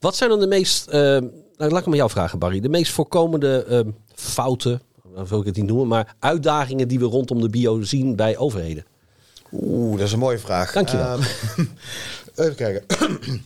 Wat 0.00 0.16
zijn 0.16 0.30
dan 0.30 0.40
de 0.40 0.46
meest, 0.46 0.92
nou, 0.92 1.30
laat 1.56 1.80
ik 1.80 1.86
me 1.86 1.96
jou 1.96 2.10
vragen 2.10 2.38
Barry, 2.38 2.60
de 2.60 2.68
meest 2.68 2.92
voorkomende 2.92 3.84
fouten 4.14 4.70
dan 4.70 4.89
wil 5.14 5.40
ik 5.40 5.46
het 5.46 5.56
niet 5.56 5.66
noemen, 5.66 5.86
maar 5.86 6.14
uitdagingen 6.18 6.88
die 6.88 6.98
we 6.98 7.04
rondom 7.04 7.40
de 7.40 7.48
bio 7.48 7.82
zien 7.82 8.16
bij 8.16 8.36
overheden? 8.36 8.84
Oeh, 9.52 9.96
dat 9.96 10.06
is 10.06 10.12
een 10.12 10.18
mooie 10.18 10.38
vraag. 10.38 10.72
Dankjewel. 10.72 11.18
Uh, 11.18 11.26
even 12.44 12.54
kijken. 12.54 12.84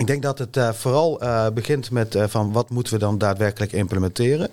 ik 0.00 0.06
denk 0.06 0.22
dat 0.22 0.38
het 0.38 0.56
uh, 0.56 0.72
vooral 0.72 1.22
uh, 1.22 1.48
begint 1.48 1.90
met 1.90 2.14
uh, 2.14 2.24
van 2.28 2.52
wat 2.52 2.70
moeten 2.70 2.92
we 2.92 2.98
dan 2.98 3.18
daadwerkelijk 3.18 3.72
implementeren. 3.72 4.50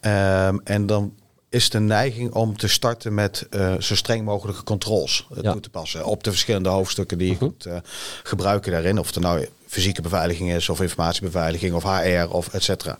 Ehm, 0.00 0.58
en 0.64 0.86
dan 0.86 1.14
is 1.48 1.70
de 1.70 1.80
neiging 1.80 2.32
om 2.32 2.56
te 2.56 2.68
starten 2.68 3.14
met 3.14 3.46
zo 3.78 3.94
streng 3.94 4.24
mogelijke 4.24 4.62
controls 4.62 5.26
ja. 5.42 5.52
toe 5.52 5.60
te 5.60 5.70
passen 5.70 6.04
op 6.04 6.24
de 6.24 6.30
verschillende 6.30 6.68
hoofdstukken 6.68 7.18
die 7.18 7.26
je 7.26 7.36
-huh. 7.38 7.50
kunt 7.60 7.82
gebruiken 8.22 8.72
daarin. 8.72 8.98
Of 8.98 9.06
het 9.14 9.22
nou 9.22 9.48
fysieke 9.66 10.02
beveiliging 10.02 10.52
is, 10.52 10.68
of 10.68 10.80
informatiebeveiliging, 10.80 11.74
of 11.74 11.82
HR, 11.82 12.28
of 12.30 12.48
et 12.54 12.62
cetera. 12.62 12.96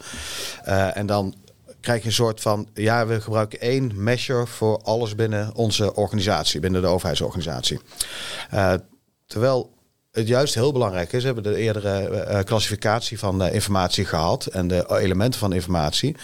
en 0.94 1.06
dan 1.06 1.34
krijg 1.80 2.00
je 2.00 2.06
een 2.06 2.12
soort 2.12 2.40
van, 2.40 2.68
ja, 2.74 3.06
we 3.06 3.20
gebruiken 3.20 3.60
één 3.60 3.92
measure 3.94 4.46
voor 4.46 4.82
alles 4.82 5.14
binnen 5.14 5.54
onze 5.54 5.94
organisatie, 5.94 6.60
binnen 6.60 6.80
de 6.80 6.86
overheidsorganisatie. 6.86 7.80
Uh, 8.54 8.74
terwijl 9.26 9.70
het 10.10 10.28
juist 10.28 10.54
heel 10.54 10.72
belangrijk 10.72 11.12
is, 11.12 11.20
we 11.20 11.26
hebben 11.26 11.52
de 11.52 11.56
eerdere 11.56 12.26
uh, 12.30 12.38
klassificatie 12.44 13.18
van 13.18 13.44
informatie 13.44 14.04
gehad 14.04 14.46
en 14.46 14.68
de 14.68 14.98
elementen 15.00 15.40
van 15.40 15.52
informatie, 15.52 16.16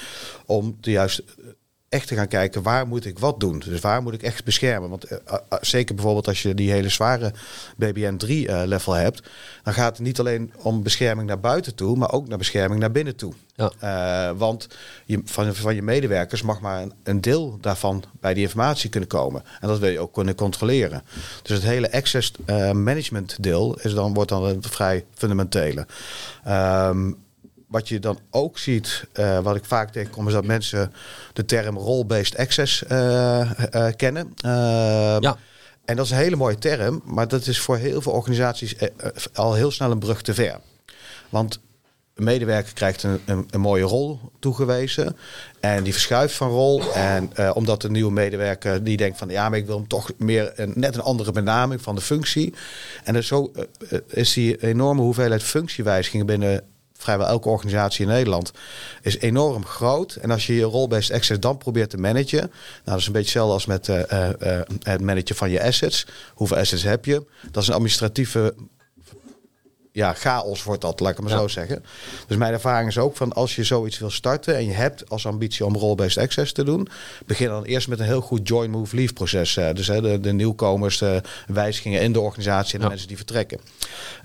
om 0.46 0.76
de 0.80 0.90
juist 0.90 1.23
echt 1.94 2.08
te 2.08 2.14
gaan 2.14 2.28
kijken 2.28 2.62
waar 2.62 2.86
moet 2.86 3.04
ik 3.04 3.18
wat 3.18 3.40
doen. 3.40 3.62
Dus 3.66 3.80
waar 3.80 4.02
moet 4.02 4.14
ik 4.14 4.22
echt 4.22 4.44
beschermen. 4.44 4.90
Want 4.90 5.12
uh, 5.12 5.18
uh, 5.30 5.36
zeker 5.60 5.94
bijvoorbeeld 5.94 6.28
als 6.28 6.42
je 6.42 6.54
die 6.54 6.70
hele 6.70 6.88
zware 6.88 7.32
BBN 7.76 8.16
3 8.16 8.48
uh, 8.48 8.62
level 8.64 8.92
hebt, 8.92 9.22
dan 9.62 9.74
gaat 9.74 9.96
het 9.96 10.06
niet 10.06 10.18
alleen 10.18 10.52
om 10.56 10.82
bescherming 10.82 11.28
naar 11.28 11.40
buiten 11.40 11.74
toe, 11.74 11.96
maar 11.96 12.12
ook 12.12 12.28
naar 12.28 12.38
bescherming 12.38 12.80
naar 12.80 12.90
binnen 12.90 13.16
toe. 13.16 13.32
Ja. 13.56 14.34
want 14.34 14.68
je, 15.04 15.20
van, 15.24 15.54
van 15.54 15.74
je 15.74 15.82
medewerkers 15.82 16.42
mag 16.42 16.60
maar 16.60 16.82
een, 16.82 16.92
een, 17.02 17.20
deel 17.20 17.58
daarvan 17.60 18.04
bij 18.20 18.34
die 18.34 18.42
informatie 18.42 18.90
kunnen 18.90 19.08
komen. 19.08 19.42
En 19.60 19.68
dat 19.68 19.78
wil 19.78 19.90
je 19.90 20.00
ook 20.00 20.12
kunnen 20.12 20.34
controleren. 20.34 21.02
Dus 21.42 21.56
het 21.56 21.62
hele 21.62 21.92
access 21.92 22.32
management 22.72 23.42
deel 23.42 23.78
is 23.80 23.94
dan, 23.94 24.14
wordt 24.14 24.30
dan 24.30 24.44
een 24.44 24.62
vrij 24.62 25.04
fundamentele. 25.14 25.86
Um, 26.48 27.24
wat 27.75 27.88
je 27.88 27.99
dan 27.99 28.19
ook 28.31 28.59
ziet, 28.59 29.04
uh, 29.14 29.38
wat 29.38 29.57
ik 29.57 29.64
vaak 29.64 29.93
tegenkom, 29.93 30.26
is 30.26 30.33
dat 30.33 30.45
mensen 30.45 30.93
de 31.33 31.45
term 31.45 31.76
role-based 31.76 32.37
access 32.37 32.83
uh, 32.83 33.50
uh, 33.75 33.87
kennen. 33.97 34.33
ja. 35.21 35.37
En 35.85 35.97
dat 35.97 36.04
is 36.04 36.11
een 36.11 36.16
hele 36.16 36.37
mooie 36.37 36.59
term, 36.59 37.02
maar 37.04 37.28
dat 37.28 37.47
is 37.47 37.61
voor 37.61 37.76
heel 37.76 38.02
veel 38.02 38.12
organisaties 38.12 38.75
al 39.33 39.54
heel 39.54 39.71
snel 39.71 39.90
een 39.90 39.99
brug 39.99 40.23
te 40.23 40.35
ver. 40.35 40.61
Want 41.28 41.61
een 42.14 42.25
medewerker 42.25 42.73
krijgt 42.73 43.02
een, 43.02 43.21
een, 43.25 43.47
een, 43.50 43.61
mooie 43.61 43.83
rol 43.83 44.21
toegewezen. 44.38 45.16
En 45.61 45.83
die 45.83 45.93
verschuift 45.93 46.35
van 46.35 46.49
rol. 46.49 46.93
En 46.93 47.54
omdat 47.54 47.83
de 47.83 47.90
nieuwe 47.90 48.12
medewerker 48.12 48.85
die 48.85 48.97
denkt 48.97 49.19
van 49.19 49.28
ja, 49.28 49.49
maar 49.49 49.59
ik 49.59 49.66
wil 49.66 49.76
hem 49.76 49.88
toch 49.88 50.11
meer 50.16 50.52
een, 50.57 50.73
net 50.75 50.95
een 50.95 51.02
andere 51.02 51.33
benaming 51.33 51.81
van 51.81 51.95
de 51.95 52.00
functie. 52.00 52.54
En 53.04 53.14
dus 53.14 53.26
zo 53.26 53.52
is 54.09 54.33
die 54.33 54.62
enorme 54.62 55.02
hoeveelheid 55.02 55.43
functiewijzigingen 55.43 56.26
binnen 56.26 56.74
vrijwel 56.98 57.26
elke 57.26 57.48
organisatie 57.48 58.04
in 58.04 58.10
Nederland 58.12 58.52
is 59.02 59.18
enorm 59.18 59.64
groot. 59.66 60.14
En 60.14 60.30
als 60.30 60.46
je 60.46 60.54
je 60.54 60.62
role-based 60.62 61.12
access 61.12 61.40
dan 61.40 61.58
probeert 61.58 61.90
te 61.90 61.96
managen, 61.96 62.38
nou 62.38 62.50
dat 62.84 62.98
is 62.98 63.06
een 63.06 63.12
beetje 63.12 63.40
hetzelfde 63.40 63.52
als 63.52 63.66
met 63.66 63.88
uh, 63.88 64.28
uh, 64.42 64.60
het 64.82 65.00
managen 65.00 65.36
van 65.36 65.50
je 65.50 65.62
assets. 65.62 66.06
Hoeveel 66.34 66.56
assets 66.56 66.82
heb 66.82 67.04
je? 67.04 67.24
Dat 67.50 67.62
is 67.62 67.68
een 67.68 67.74
administratieve 67.74 68.54
ja, 69.94 70.14
chaos 70.14 70.62
wordt 70.62 70.80
dat, 70.80 71.00
laat 71.00 71.12
ik 71.12 71.20
maar 71.20 71.30
ja. 71.30 71.38
zo 71.38 71.48
zeggen. 71.48 71.84
Dus 72.26 72.36
mijn 72.36 72.52
ervaring 72.52 72.88
is 72.88 72.98
ook 72.98 73.16
van 73.16 73.32
als 73.32 73.56
je 73.56 73.64
zoiets 73.64 73.98
wil 73.98 74.10
starten 74.10 74.56
en 74.56 74.64
je 74.64 74.72
hebt 74.72 75.10
als 75.10 75.26
ambitie 75.26 75.64
om 75.64 75.76
role-based 75.76 76.22
access 76.22 76.52
te 76.52 76.64
doen, 76.64 76.88
begin 77.26 77.48
dan 77.48 77.64
eerst 77.64 77.88
met 77.88 77.98
een 77.98 78.04
heel 78.04 78.20
goed 78.20 78.48
join, 78.48 78.70
move, 78.70 78.96
leave 78.96 79.12
proces. 79.12 79.56
Uh, 79.56 79.72
dus 79.72 79.86
hè, 79.86 80.00
de, 80.00 80.20
de, 80.20 80.32
nieuwkomers, 80.32 80.98
de 80.98 81.22
wijzigingen 81.46 82.00
in 82.00 82.12
de 82.12 82.20
organisatie 82.20 82.72
en 82.72 82.78
de 82.78 82.84
ja. 82.84 82.90
mensen 82.90 83.08
die 83.08 83.16
vertrekken. 83.16 83.60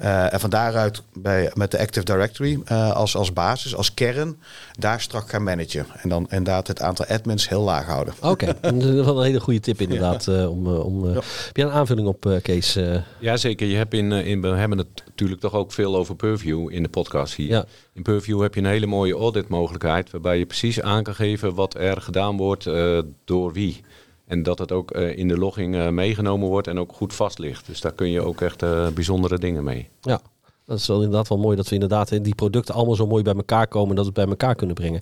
Uh, 0.02 0.34
en 0.34 0.40
van 0.40 0.50
daaruit 0.50 1.02
bij, 1.14 1.52
met 1.54 1.72
de 1.72 1.80
Active 1.80 2.06
Directory 2.06 2.60
uh, 2.72 2.92
als, 2.92 3.16
als 3.16 3.34
basis, 3.34 3.76
als 3.76 3.94
kern, 3.94 4.38
daar 4.80 5.02
strak 5.02 5.30
gaan 5.30 5.44
managen. 5.44 5.86
En 6.02 6.10
dan 6.10 6.22
inderdaad 6.30 6.68
het 6.68 6.82
aantal 6.82 7.06
admins 7.06 7.50
heel 7.50 7.62
laag 7.62 7.86
houden. 7.86 8.14
Oké, 8.20 8.28
okay. 8.28 8.56
dat 8.80 8.84
is 8.84 9.06
wel 9.06 9.18
een 9.20 9.26
hele 9.26 9.40
goede 9.40 9.60
tip 9.60 9.82
inderdaad. 9.82 10.26
Ja. 10.26 10.48
om, 10.48 10.68
om, 10.68 11.08
ja. 11.08 11.14
Heb 11.14 11.58
je 11.58 11.64
een 11.64 11.72
aanvulling 11.72 12.08
op, 12.08 12.40
Kees? 12.42 12.78
Ja, 13.20 13.38
zeker. 13.38 13.68
Je 13.68 13.78
hebt 13.78 13.94
in, 13.94 14.12
in, 14.12 14.42
we 14.42 14.48
hebben 14.48 14.78
het 14.78 14.88
natuurlijk 15.06 15.42
toch 15.42 15.54
ook 15.60 15.72
veel 15.72 15.96
over 15.96 16.16
Purview 16.16 16.72
in 16.72 16.84
de 16.84 16.90
podcast 16.90 17.34
hier. 17.34 17.48
Ja. 17.48 17.66
In 17.94 18.02
Purview 18.02 18.42
heb 18.42 18.54
je 18.54 18.60
een 18.60 18.66
hele 18.66 18.86
mooie 18.86 19.14
audit 19.14 19.48
mogelijkheid 19.48 20.12
waarbij 20.12 20.38
je 20.38 20.46
precies 20.46 20.82
aan 20.82 21.04
kan 21.04 21.16
geven 21.16 21.56
wat 21.56 21.76
er 21.76 22.02
gedaan 22.02 22.38
wordt 22.38 22.66
uh, 22.66 23.00
door 23.26 23.54
wie. 23.54 23.82
En 24.26 24.44
dat 24.44 24.60
het 24.60 24.72
ook 24.72 24.96
uh, 24.96 25.18
in 25.18 25.28
de 25.28 25.38
logging 25.38 25.76
uh, 25.76 25.90
meegenomen 25.90 26.48
wordt 26.48 26.68
en 26.68 26.80
ook 26.80 26.94
goed 26.94 27.14
vast 27.14 27.40
ligt. 27.40 27.66
Dus 27.66 27.82
daar 27.82 27.94
kun 27.94 28.10
je 28.10 28.22
ook 28.22 28.42
echt 28.42 28.60
bijzondere 28.94 29.38
dingen 29.38 29.64
mee. 29.64 29.90
Ja, 30.02 30.22
dat 30.66 30.80
is 30.80 30.88
wel 30.88 31.02
inderdaad 31.02 31.28
wel 31.28 31.38
mooi 31.38 31.56
dat 31.56 31.68
we 31.68 31.74
inderdaad 31.74 32.24
die 32.24 32.36
producten 32.36 32.76
allemaal 32.76 32.96
zo 32.96 33.08
mooi 33.08 33.24
bij 33.24 33.34
elkaar 33.34 33.68
komen 33.68 33.90
en 33.90 33.96
dat 33.96 34.06
we 34.06 34.12
het 34.12 34.22
bij 34.22 34.30
elkaar 34.38 34.56
kunnen 34.56 34.76
brengen. 34.76 35.02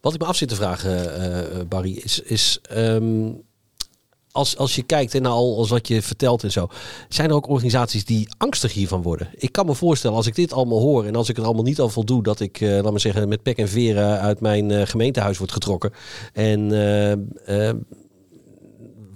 Wat 0.00 0.14
ik 0.14 0.20
me 0.20 0.26
af 0.26 0.36
zit 0.36 0.48
te 0.48 0.54
vragen, 0.54 1.68
Barry, 1.68 2.00
is, 2.02 2.20
is 2.20 2.60
um, 2.72 3.42
als, 4.38 4.56
als 4.56 4.74
je 4.74 4.82
kijkt 4.82 5.14
en 5.14 5.26
al 5.26 5.56
als 5.56 5.70
wat 5.70 5.88
je 5.88 6.02
vertelt 6.02 6.42
en 6.42 6.52
zo, 6.52 6.68
zijn 7.08 7.28
er 7.28 7.34
ook 7.34 7.48
organisaties 7.48 8.04
die 8.04 8.28
angstig 8.36 8.72
hiervan 8.72 9.02
worden? 9.02 9.28
Ik 9.34 9.52
kan 9.52 9.66
me 9.66 9.74
voorstellen, 9.74 10.16
als 10.16 10.26
ik 10.26 10.34
dit 10.34 10.52
allemaal 10.52 10.80
hoor 10.80 11.04
en 11.04 11.16
als 11.16 11.28
ik 11.28 11.36
het 11.36 11.44
allemaal 11.44 11.64
niet 11.64 11.80
al 11.80 11.88
voldoe, 11.88 12.22
dat 12.22 12.40
ik, 12.40 12.60
uh, 12.60 12.80
laat 12.80 12.90
maar 12.90 13.00
zeggen, 13.00 13.28
met 13.28 13.42
pek 13.42 13.58
en 13.58 13.68
veren 13.68 14.20
uit 14.20 14.40
mijn 14.40 14.70
uh, 14.70 14.86
gemeentehuis 14.86 15.38
wordt 15.38 15.52
getrokken. 15.52 15.92
En 16.32 16.72
uh, 17.48 17.72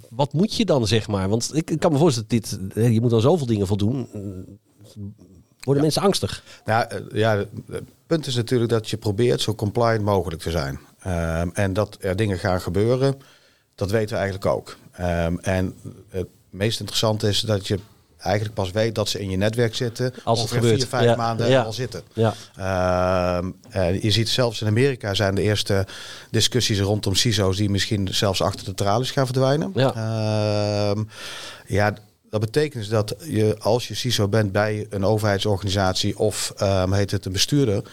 wat 0.09 0.33
moet 0.33 0.55
je 0.55 0.65
dan, 0.65 0.87
zeg 0.87 1.07
maar? 1.07 1.29
Want 1.29 1.51
ik, 1.53 1.69
ik 1.71 1.79
kan 1.79 1.91
me 1.91 1.97
voorstellen, 1.97 2.29
dit, 2.29 2.59
je 2.73 3.01
moet 3.01 3.09
dan 3.09 3.21
zoveel 3.21 3.47
dingen 3.47 3.67
voldoen. 3.67 4.07
Worden 5.59 5.75
ja. 5.75 5.81
mensen 5.81 6.01
angstig? 6.01 6.43
Nou, 6.65 6.87
ja, 7.13 7.45
het 7.71 7.83
punt 8.07 8.27
is 8.27 8.35
natuurlijk 8.35 8.69
dat 8.69 8.89
je 8.89 8.97
probeert 8.97 9.41
zo 9.41 9.55
compliant 9.55 10.03
mogelijk 10.03 10.41
te 10.41 10.51
zijn. 10.51 10.79
Um, 11.07 11.51
en 11.53 11.73
dat 11.73 11.97
er 11.99 12.15
dingen 12.15 12.39
gaan 12.39 12.61
gebeuren, 12.61 13.15
dat 13.75 13.91
weten 13.91 14.09
we 14.09 14.21
eigenlijk 14.21 14.45
ook. 14.45 14.77
Um, 14.99 15.39
en 15.39 15.75
het 16.09 16.27
meest 16.49 16.79
interessante 16.79 17.27
is 17.27 17.41
dat 17.41 17.67
je 17.67 17.79
eigenlijk 18.17 18.55
pas 18.55 18.71
weet 18.71 18.95
dat 18.95 19.09
ze 19.09 19.19
in 19.19 19.29
je 19.29 19.37
netwerk 19.37 19.75
zitten. 19.75 20.13
Als 20.23 20.41
het 20.41 20.51
gebeurt. 20.51 20.73
vier, 20.73 20.87
vijf 20.87 21.05
ja. 21.05 21.15
maanden 21.15 21.49
ja. 21.49 21.61
al 21.61 21.73
zitten. 21.73 22.01
Ja. 22.13 22.33
Um, 23.37 23.55
uh, 23.75 24.01
je 24.01 24.11
ziet 24.11 24.29
zelfs 24.29 24.61
in 24.61 24.67
Amerika 24.67 25.13
zijn 25.13 25.35
de 25.35 25.41
eerste 25.41 25.85
discussies 26.29 26.79
rondom 26.79 27.15
CISO's 27.15 27.57
die 27.57 27.69
misschien 27.69 28.07
zelfs 28.11 28.41
achter 28.41 28.65
de 28.65 28.73
tralies 28.73 29.11
gaan 29.11 29.25
verdwijnen. 29.25 29.71
Ja, 29.75 30.89
um, 30.89 31.09
ja 31.67 31.93
dat 32.29 32.41
betekent 32.41 32.73
dus 32.73 32.87
dat 32.87 33.15
je 33.19 33.55
als 33.59 33.87
je 33.87 33.93
CISO 33.95 34.27
bent 34.27 34.51
bij 34.51 34.87
een 34.89 35.05
overheidsorganisatie 35.05 36.17
of 36.17 36.53
um, 36.61 36.93
heet 36.93 37.11
het 37.11 37.25
een 37.25 37.31
bestuurder, 37.31 37.83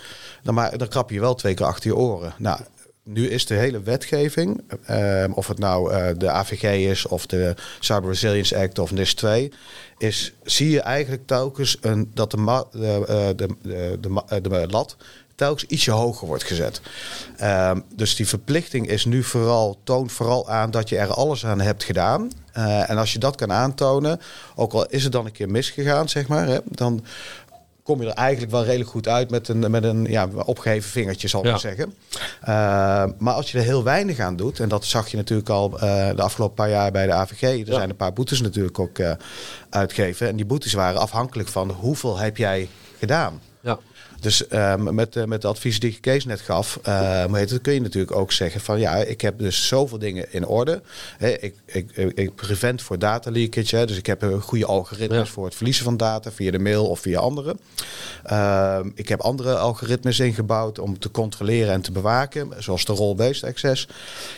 dan, 0.42 0.54
maar, 0.54 0.78
dan 0.78 0.88
krap 0.88 1.10
je 1.10 1.20
wel 1.20 1.34
twee 1.34 1.54
keer 1.54 1.66
achter 1.66 1.90
je 1.90 1.96
oren. 1.96 2.34
Nou, 2.38 2.60
nu 3.04 3.28
is 3.28 3.46
de 3.46 3.54
hele 3.54 3.80
wetgeving, 3.80 4.60
uh, 4.90 5.24
of 5.34 5.46
het 5.46 5.58
nou 5.58 5.92
uh, 5.92 6.06
de 6.16 6.30
AVG 6.30 6.88
is 6.88 7.06
of 7.06 7.26
de 7.26 7.54
Cyber 7.80 8.08
Resilience 8.08 8.56
Act 8.56 8.78
of 8.78 8.90
NIS 8.90 9.14
2, 9.14 9.52
is, 9.98 10.32
zie 10.42 10.70
je 10.70 10.80
eigenlijk 10.80 11.26
telkens 11.26 11.76
een, 11.80 12.10
dat 12.14 12.30
de, 12.30 12.36
ma, 12.36 12.64
de, 12.72 13.32
de, 13.36 13.48
de, 13.62 14.40
de, 14.40 14.66
lat 14.70 14.96
telkens 15.34 15.64
ietsje 15.64 15.90
hoger 15.90 16.26
wordt 16.26 16.44
gezet. 16.44 16.80
Um, 17.42 17.84
dus 17.94 18.16
die 18.16 18.28
verplichting 18.28 18.88
is 18.88 19.04
nu 19.04 19.22
vooral, 19.22 19.78
toont 19.84 20.12
vooral 20.12 20.48
aan 20.48 20.70
dat 20.70 20.88
je 20.88 20.98
er 20.98 21.12
alles 21.12 21.46
aan 21.46 21.60
hebt 21.60 21.84
gedaan. 21.84 22.30
En 22.86 22.96
als 22.96 23.12
je 23.12 23.18
dat 23.18 23.36
kan 23.36 23.52
aantonen, 23.52 24.20
ook 24.54 24.72
al 24.72 24.86
is 24.86 25.02
het 25.02 25.12
dan 25.12 25.26
een 25.26 25.32
keer 25.32 25.50
misgegaan, 25.50 26.08
zeg 26.08 26.28
maar, 26.28 26.46
hè, 26.46 26.58
dan 26.64 27.04
kom 27.82 28.02
je 28.02 28.08
er 28.08 28.14
eigenlijk 28.14 28.52
wel 28.52 28.64
redelijk 28.64 28.90
goed 28.90 29.08
uit 29.08 29.30
met 29.30 29.48
een, 29.48 29.70
met 29.70 29.84
een 29.84 30.04
ja, 30.04 30.28
opgeheven 30.44 30.90
vingertje, 30.90 31.28
zal 31.28 31.40
ik 31.40 31.46
Ja. 31.46 31.52
maar 31.52 31.60
zeggen. 31.60 31.94
Eh, 32.40 33.04
maar 33.18 33.34
als 33.34 33.50
je 33.52 33.58
er 33.58 33.64
heel 33.64 33.84
weinig 33.84 34.18
aan 34.18 34.36
doet, 34.36 34.60
en 34.60 34.68
dat 34.68 34.84
zag 34.84 35.08
je 35.08 35.16
natuurlijk 35.16 35.48
al 35.48 35.78
eh, 35.80 36.08
de 36.16 36.22
afgelopen 36.22 36.54
paar 36.56 36.70
jaar 36.70 36.90
bij 36.90 37.06
de 37.06 37.12
AVG, 37.12 37.42
er 37.42 37.56
Ja. 37.58 37.74
zijn 37.74 37.90
een 37.90 37.96
paar 37.96 38.12
boetes 38.12 38.40
natuurlijk 38.40 38.78
ook 38.78 38.98
eh, 38.98 39.12
uitgegeven. 39.70 40.28
En 40.28 40.36
die 40.36 40.44
boetes 40.46 40.72
waren 40.72 41.00
afhankelijk 41.00 41.48
van 41.48 41.70
hoeveel 41.70 42.18
heb 42.18 42.36
jij 42.36 42.68
gedaan. 42.98 43.40
Ja. 43.60 43.78
Dus 44.20 44.46
ehm, 44.48 44.94
met, 44.94 45.16
eh, 45.16 45.24
met 45.24 45.42
de 45.42 45.48
advies 45.48 45.80
die 45.80 45.98
Kees 46.00 46.24
net 46.24 46.40
gaf, 46.40 46.78
eh, 46.82 47.24
heet 47.32 47.50
het, 47.50 47.60
kun 47.60 47.72
je 47.72 47.80
natuurlijk 47.80 48.16
ook 48.16 48.32
zeggen 48.32 48.60
van 48.60 48.80
ja, 48.80 48.94
ik 48.94 49.20
heb 49.20 49.38
dus 49.38 49.66
zoveel 49.68 49.98
dingen 49.98 50.32
in 50.32 50.46
orde. 50.46 50.82
Hè, 51.18 51.28
ik, 51.28 51.54
ik, 51.64 51.90
ik, 51.90 52.12
ik 52.18 52.34
prevent 52.34 52.82
voor 52.82 52.98
data 52.98 53.30
leakage, 53.30 53.76
hè, 53.76 53.86
dus 53.86 53.96
ik 53.96 54.06
heb 54.06 54.22
een 54.22 54.40
goede 54.40 54.66
algoritmes 54.66 55.18
Ja. 55.28 55.34
voor 55.34 55.44
het 55.44 55.54
verliezen 55.54 55.84
van 55.84 55.96
data 55.96 56.30
via 56.32 56.50
de 56.50 56.58
mail 56.58 56.86
of 56.86 57.00
via 57.00 57.18
anderen. 57.20 57.60
Ehm, 58.24 58.90
ik 58.94 59.08
heb 59.08 59.20
andere 59.20 59.56
algoritmes 59.56 60.20
ingebouwd 60.20 60.78
om 60.78 60.98
te 60.98 61.10
controleren 61.10 61.72
en 61.72 61.80
te 61.80 61.92
bewaken, 61.92 62.48
zoals 62.58 62.84
de 62.84 62.92
role-based 62.92 63.44
access. 63.44 63.88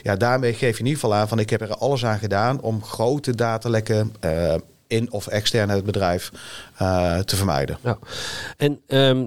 Ja, 0.02 0.16
daarmee 0.16 0.52
geef 0.52 0.72
je 0.72 0.78
in 0.78 0.86
ieder 0.86 1.00
geval 1.00 1.14
aan 1.16 1.28
van 1.28 1.38
ik 1.38 1.50
heb 1.50 1.60
er 1.60 1.76
alles 1.76 2.04
aan 2.04 2.18
gedaan 2.18 2.60
om 2.60 2.84
grote 2.84 3.34
datalekken 3.34 4.14
eh, 4.20 4.54
in 4.86 5.12
of 5.12 5.26
extern 5.26 5.68
het 5.68 5.84
bedrijf 5.84 6.30
eh, 6.76 7.18
te 7.18 7.36
vermijden. 7.36 7.78
Ja. 7.82 7.98
En 8.56 8.80
ehm, 8.86 9.24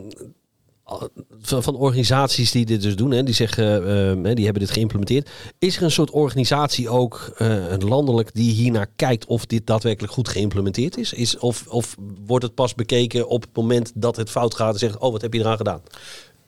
van, 1.42 1.76
organisaties 1.76 2.52
die 2.52 2.66
dit 2.66 2.82
dus 2.82 2.96
doen, 2.96 3.12
hè, 3.12 3.24
die 3.24 3.34
zeggen, 3.34 3.88
ehm, 3.88 4.36
die 4.36 4.44
hebben 4.44 4.64
dit 4.64 4.72
geïmplementeerd. 4.72 5.30
Is 5.60 5.78
er 5.78 5.84
een 5.84 5.92
soort 5.92 6.12
organisatie 6.12 6.90
ook 6.90 7.34
een 7.38 7.84
landelijk 7.84 8.34
die 8.34 8.52
hiernaar 8.52 8.88
kijkt 8.96 9.26
of 9.26 9.46
dit 9.46 9.68
daadwerkelijk 9.68 10.14
goed 10.14 10.30
geïmplementeerd 10.30 10.98
is? 10.98 11.14
is 11.14 11.38
of, 11.38 11.68
of 11.68 11.96
wordt 12.26 12.46
het 12.46 12.56
pas 12.56 12.76
bekeken 12.76 13.28
op 13.28 13.42
het 13.42 13.56
moment 13.56 13.92
dat 13.96 14.16
het 14.16 14.30
fout 14.30 14.56
gaat 14.56 14.74
en 14.74 14.80
zegt, 14.80 14.98
oh, 14.98 15.12
wat 15.12 15.22
heb 15.22 15.34
je 15.34 15.40
eraan 15.40 15.58
gedaan? 15.58 15.82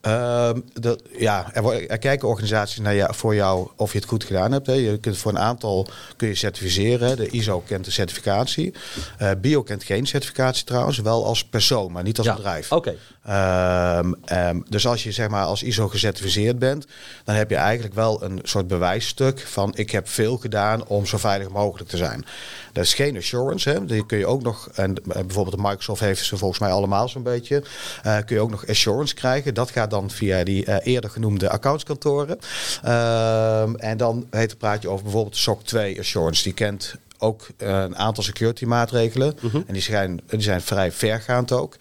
Ehm, 0.02 0.60
dat, 0.74 1.02
ja, 1.18 1.54
er, 1.54 1.90
er 1.90 1.98
kijken 1.98 2.28
organisaties 2.28 2.80
naar 2.80 2.96
jou, 2.96 3.16
voor 3.16 3.36
jou 3.36 3.70
of 3.76 3.92
je 3.92 3.98
het 3.98 4.08
goed 4.08 4.24
gedaan 4.24 4.52
hebt. 4.52 4.68
Hè. 4.68 4.74
Je 4.74 4.98
kunt 4.98 5.18
voor 5.18 5.32
een 5.32 5.40
aantal 5.40 5.88
kun 6.16 6.28
je 6.28 6.36
certificeren. 6.36 7.18
De 7.18 7.30
ISO 7.30 7.60
kent 7.60 7.86
de 7.86 7.92
certificatie. 7.92 8.74
Eh, 9.18 9.32
Bio 9.42 9.64
kent 9.64 9.84
geen 9.84 10.06
certificatie 10.08 10.66
trouwens, 10.66 10.98
wel 10.98 11.26
als 11.26 11.46
persoon, 11.46 11.92
maar 11.92 12.04
niet 12.04 12.18
als 12.18 12.28
Ja, 12.28 12.36
bedrijf. 12.36 12.72
Oké. 12.72 12.96
Ehm, 13.24 14.14
ehm, 14.26 14.60
dus 14.70 14.88
als 14.88 15.04
je 15.04 15.12
zeg 15.12 15.30
maar 15.30 15.46
als 15.46 15.64
ISO 15.64 15.88
gecertificeerd 15.88 16.60
bent, 16.60 16.86
dan 17.24 17.36
heb 17.36 17.50
je 17.50 17.56
eigenlijk 17.56 17.96
wel 17.96 18.24
een 18.24 18.40
soort 18.44 18.68
bewijsstuk 18.68 19.40
van 19.40 19.72
ik 19.76 19.92
heb 19.92 20.10
veel 20.10 20.38
gedaan 20.38 20.88
om 20.88 21.06
zo 21.06 21.18
veilig 21.18 21.50
mogelijk 21.50 21.90
te 21.90 21.98
zijn. 21.98 22.26
Dat 22.74 22.84
is 22.84 22.94
geen 22.94 23.18
assurance, 23.18 23.70
hè. 23.70 23.86
Die 23.86 24.06
kun 24.06 24.18
je 24.18 24.26
ook 24.26 24.42
nog, 24.42 24.70
en 24.76 24.96
eh, 24.96 25.22
bijvoorbeeld 25.22 25.56
de 25.56 25.62
Microsoft 25.62 26.02
heeft 26.02 26.26
ze 26.26 26.38
volgens 26.38 26.60
mij 26.60 26.72
allemaal 26.72 27.10
zo'n 27.10 27.24
beetje, 27.24 27.64
eh, 28.04 28.18
kun 28.26 28.36
je 28.36 28.42
ook 28.42 28.50
nog 28.50 28.68
assurance 28.68 29.14
krijgen. 29.14 29.54
Dat 29.54 29.72
gaat 29.72 29.87
dan 29.90 30.10
via 30.12 30.44
die 30.44 30.66
eh, 30.66 30.94
eerder 30.94 31.10
genoemde 31.10 31.50
accountskantoren. 31.50 32.40
Ehm, 32.84 33.76
en 33.76 33.98
dan 33.98 34.28
heet 34.30 34.50
het 34.50 34.60
praat 34.60 34.82
je 34.82 34.90
over 34.90 35.04
bijvoorbeeld 35.04 35.34
de 35.34 35.40
SOC 35.40 35.64
2 35.64 36.00
assurance. 36.00 36.44
Die 36.44 36.54
kent 36.54 36.96
ook 37.20 37.48
eh, 37.58 37.70
een 37.70 37.98
aantal 37.98 38.24
security 38.24 38.66
maatregelen. 38.66 39.38
En 39.68 39.74
die 39.74 39.82
zijn, 39.82 40.22
die 40.28 40.42
zijn 40.42 40.62
vrij 40.62 40.92
vergaand 40.92 41.52
ook. 41.52 41.76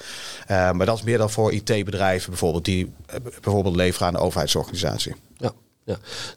Eh, 0.47 0.71
maar 0.71 0.87
dat 0.87 0.97
is 0.97 1.03
meer 1.03 1.19
dan 1.19 1.31
voor 1.31 1.53
IT-bedrijven 1.53 2.31
bijvoorbeeld, 2.31 2.65
die 2.65 2.93
eh, 3.07 3.17
bijvoorbeeld 3.43 3.77
leveren 3.77 4.07
aan 4.07 4.15
een 4.15 4.21
overheidsorganisatie. 4.21 5.15
Ja. 5.37 5.53
Ja. 5.87 5.97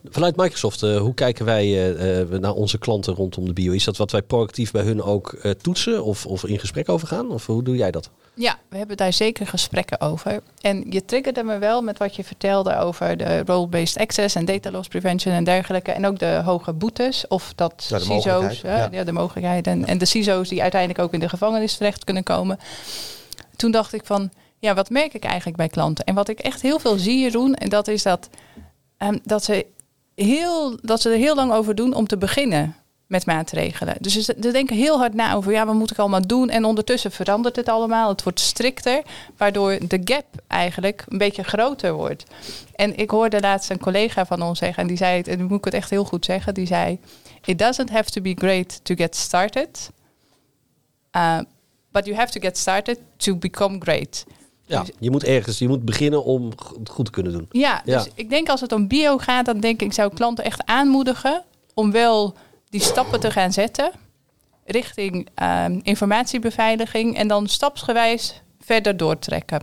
Vanuit 0.10 0.36
Microsoft, 0.36 0.84
eh, 0.84 0.98
hoe 0.98 1.14
kijken 1.14 1.46
wij 1.46 1.64
eh, 1.64 2.22
eh, 2.22 2.30
naar 2.30 2.54
onze 2.54 2.78
klanten 2.78 3.14
rondom 3.14 3.46
de 3.46 3.54
bio? 3.54 3.72
Is 3.72 3.84
dat 3.84 3.98
wat 3.98 4.12
wij 4.12 4.22
proactief 4.22 4.72
bij 4.72 4.84
hun 4.84 5.02
ook 5.02 5.34
eh, 5.34 5.52
toetsen 5.52 6.04
of, 6.04 6.26
of 6.26 6.46
in 6.46 6.60
gesprek 6.60 6.90
over 6.90 7.08
gaan? 7.08 7.32
Of 7.32 7.46
hoe 7.46 7.64
doe 7.64 7.76
jij 7.76 7.92
dat? 7.92 8.10
Ja, 8.34 8.58
we 8.70 8.78
hebben 8.78 8.98
daar 8.98 9.14
zeker 9.14 9.48
gesprekken 9.48 10.02
over. 10.02 10.42
En 10.62 10.86
je 10.90 11.06
triggerde 11.06 11.44
me 11.44 11.58
wel 11.58 11.82
met 11.82 11.98
wat 11.98 12.16
je 12.16 12.24
vertelde 12.24 12.78
over 12.78 13.18
de 13.18 13.44
role-based 13.46 13.98
access 13.98 14.36
en 14.36 14.46
data 14.46 14.72
loss 14.72 14.88
prevention 14.88 15.34
en 15.34 15.44
dergelijke. 15.44 15.92
En 15.92 16.06
ook 16.06 16.20
de 16.20 16.42
hoge 16.46 16.74
boetes 16.74 17.28
of 17.28 17.54
dat 17.56 17.86
Ja, 17.90 17.98
de 17.98 18.04
CISO's, 18.04 18.62
ja. 18.62 18.88
ja, 18.92 19.04
de 19.04 19.12
mogelijkheid. 19.12 19.68
En, 19.68 19.86
en 19.86 19.98
de 19.98 20.06
CISO's 20.06 20.50
die 20.50 20.62
uiteindelijk 20.62 21.02
ook 21.02 21.14
in 21.14 21.20
de 21.20 21.30
gevangenis 21.30 21.78
terecht 21.78 22.04
kunnen 22.04 22.24
komen. 22.24 22.60
Toen 23.56 23.72
dacht 23.72 23.94
ik 23.94 24.06
van, 24.06 24.32
ja, 24.60 24.74
wat 24.74 24.90
merk 24.90 25.14
ik 25.14 25.24
eigenlijk 25.24 25.58
bij 25.58 25.68
klanten? 25.68 26.06
En 26.06 26.16
wat 26.16 26.30
ik 26.30 26.40
echt 26.40 26.62
heel 26.62 26.80
veel 26.80 26.98
zie, 26.98 27.20
Jeroen, 27.20 27.56
en 27.56 27.70
dat 27.70 27.88
is 27.88 28.04
dat, 28.04 28.30
ehm, 29.08 29.18
dat, 29.24 29.44
ze 29.44 29.66
heel, 30.16 30.78
dat 30.82 31.02
ze 31.02 31.10
er 31.10 31.18
heel 31.18 31.36
lang 31.36 31.52
over 31.52 31.76
doen 31.76 31.94
om 31.94 32.08
te 32.08 32.18
beginnen 32.18 32.76
met 33.10 33.26
maatregelen. 33.26 33.96
Dus 34.00 34.14
ze, 34.14 34.36
denken 34.40 34.76
heel 34.76 34.98
hard 34.98 35.14
na 35.14 35.34
over, 35.34 35.52
ja, 35.52 35.66
wat 35.66 35.76
moet 35.76 35.92
ik 35.92 35.98
allemaal 35.98 36.28
doen? 36.28 36.50
En 36.50 36.66
ondertussen 36.66 37.12
verandert 37.12 37.56
het 37.56 37.70
allemaal. 37.70 38.10
Het 38.10 38.24
wordt 38.24 38.40
strikter, 38.40 39.02
waardoor 39.38 39.78
de 39.88 40.02
gap 40.04 40.26
eigenlijk 40.48 41.06
een 41.08 41.18
beetje 41.18 41.44
groter 41.44 41.94
wordt. 41.94 42.24
En 42.76 42.98
ik 42.98 43.10
hoorde 43.10 43.40
laatst 43.40 43.70
een 43.70 43.80
collega 43.80 44.26
van 44.26 44.42
ons 44.42 44.60
zeggen, 44.60 44.82
en 44.84 44.88
die 44.88 44.98
zei 44.98 45.18
het, 45.18 45.28
en 45.28 45.38
nu 45.38 45.44
moet 45.44 45.58
ik 45.58 45.66
het 45.66 45.74
echt 45.74 45.90
heel 45.90 46.06
goed 46.06 46.26
zeggen, 46.26 46.54
die 46.54 46.66
zei, 46.66 47.00
it 47.46 47.60
doesn't 47.60 47.90
have 47.90 48.10
to 48.10 48.22
be 48.22 48.36
great 48.38 48.80
to 48.84 48.96
get 48.96 49.16
started. 49.16 49.90
Uh, 51.16 51.40
but 51.92 52.06
you 52.06 52.18
have 52.18 52.32
to 52.32 52.40
get 52.40 52.58
started 52.58 53.00
to 53.18 53.36
become 53.36 53.80
great. 53.80 54.26
Ja, 54.70 54.86
je 55.00 55.12
moet 55.12 55.24
ergens, 55.24 55.60
je 55.60 55.68
moet 55.68 55.86
beginnen 55.86 56.24
om 56.24 56.46
het 56.80 56.90
goed 56.90 57.06
te 57.06 57.12
kunnen 57.12 57.32
doen. 57.32 57.46
Ja, 57.52 57.82
dus 57.86 58.04
Ja. 58.04 58.12
ik 58.16 58.30
denk 58.30 58.50
als 58.50 58.62
het 58.62 58.72
om 58.72 58.88
bio 58.88 59.18
gaat, 59.18 59.46
dan 59.46 59.60
denk 59.60 59.82
ik, 59.82 59.94
zou 59.94 60.10
ik 60.10 60.16
klanten 60.16 60.44
echt 60.44 60.66
aanmoedigen 60.66 61.44
om 61.74 61.92
wel 61.92 62.34
die 62.70 62.82
stappen 62.82 63.20
te 63.20 63.32
gaan 63.32 63.52
zetten 63.54 63.92
richting 64.66 65.28
ehm, 65.36 65.80
informatiebeveiliging 65.84 67.18
en 67.18 67.28
dan 67.28 67.48
stapsgewijs 67.48 68.42
verder 68.60 68.98
doortrekken. 68.98 69.62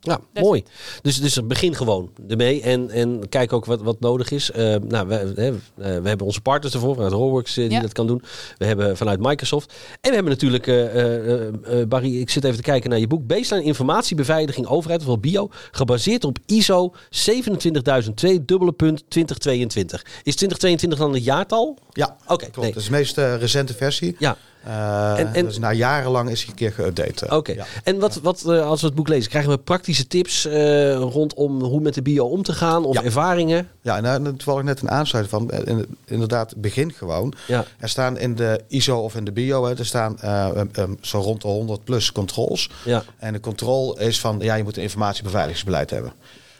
Ja, 0.00 0.20
Dus- 0.32 0.42
mooi. 0.42 0.62
Dus, 1.02 1.20
dus 1.20 1.46
begin 1.46 1.74
gewoon 1.74 2.10
ermee 2.28 2.62
en, 2.62 2.90
en 2.90 3.28
kijk 3.28 3.52
ook 3.52 3.64
wat, 3.64 3.82
wat 3.82 4.00
nodig 4.00 4.30
is. 4.30 4.50
Eh, 4.50 4.74
nou, 4.88 5.08
we, 5.08 5.14
hè, 5.14 5.48
eh, 5.48 5.56
we 5.76 6.08
hebben 6.08 6.26
onze 6.26 6.40
partners 6.40 6.74
ervoor, 6.74 6.94
vanuit 6.94 7.12
Rollworks 7.12 7.56
eh, 7.56 7.64
die 7.64 7.72
Ja. 7.72 7.80
dat 7.80 7.92
kan 7.92 8.06
doen. 8.06 8.22
We 8.58 8.64
hebben 8.66 8.96
vanuit 8.96 9.20
Microsoft. 9.20 9.72
En 10.00 10.08
we 10.08 10.14
hebben 10.14 10.32
natuurlijk, 10.32 10.66
eh, 10.66 10.84
eh, 11.02 11.46
eh, 11.80 11.88
Barry, 11.88 12.20
ik 12.20 12.30
zit 12.30 12.44
even 12.44 12.56
te 12.56 12.62
kijken 12.62 12.90
naar 12.90 12.98
je 12.98 13.06
boek. 13.06 13.26
Baseline 13.26 13.66
Informatiebeveiliging 13.66 14.66
Overheid, 14.66 15.00
ofwel 15.00 15.18
BIO, 15.18 15.48
gebaseerd 15.70 16.24
op 16.24 16.38
ISO 16.46 16.92
27002, 17.10 18.44
dubbele 18.44 18.72
punt 18.72 19.04
2022. 19.08 20.02
Is 20.02 20.34
2022 20.36 20.98
dan 20.98 21.12
het 21.12 21.24
jaartal? 21.24 21.78
Ja, 21.92 22.16
Oké, 22.26 22.36
klopt. 22.36 22.56
nee. 22.56 22.72
Dat 22.72 22.82
is 22.82 22.88
de 22.88 22.94
meest 22.94 23.16
recente 23.16 23.74
versie. 23.74 24.16
Ja, 24.18 24.36
Eh, 24.64 25.18
En- 25.18 25.34
en- 25.34 25.44
dus 25.44 25.58
na 25.58 25.72
jarenlang 25.72 26.30
is 26.30 26.40
hij 26.40 26.48
een 26.50 26.54
keer 26.54 26.72
geüpdate. 26.72 27.26
eh. 27.28 27.36
Oké. 27.36 27.52
Ja. 27.52 27.64
En 27.84 27.98
wat, 27.98 28.20
wat 28.22 28.44
eh, 28.46 28.66
als 28.66 28.80
we 28.80 28.86
het 28.86 28.96
boek 28.96 29.08
lezen, 29.08 29.30
krijgen 29.30 29.50
we 29.50 29.58
praktische 29.58 30.06
tips 30.06 30.44
eh, 30.46 30.94
rondom 30.94 31.62
hoe 31.62 31.80
met 31.80 31.94
de 31.94 32.02
bio 32.02 32.26
om 32.26 32.42
te 32.42 32.52
gaan 32.52 32.84
of 32.84 32.94
Ja. 32.94 33.02
ervaringen? 33.02 33.68
Ja, 33.82 33.96
en 33.96 34.02
daar 34.02 34.22
toevallig 34.22 34.62
net 34.62 34.80
een 34.80 34.90
aansluiting 34.90 35.48
van. 35.48 35.64
In- 35.64 35.96
Inderdaad, 36.06 36.56
begin 36.56 36.92
gewoon. 36.92 37.32
Ja. 37.46 37.64
Er 37.78 37.88
staan 37.88 38.18
in 38.18 38.34
de 38.34 38.60
ISO 38.68 38.98
of 38.98 39.14
in 39.14 39.24
de 39.24 39.32
bio, 39.32 39.64
hè, 39.66 39.78
er 39.78 39.86
staan 39.86 40.16
um, 40.56 40.70
um, 40.78 40.98
zo 41.00 41.18
rond 41.20 41.42
de 41.42 41.48
100 41.48 41.84
plus 41.84 42.12
controls. 42.12 42.70
Ja. 42.84 43.02
En 43.18 43.32
de 43.32 43.40
controle 43.40 44.00
is 44.00 44.20
van, 44.20 44.38
ja, 44.40 44.54
je 44.54 44.62
moet 44.62 44.76
een 44.76 44.82
informatiebeveiligingsbeleid 44.82 45.90
hebben. 45.90 46.12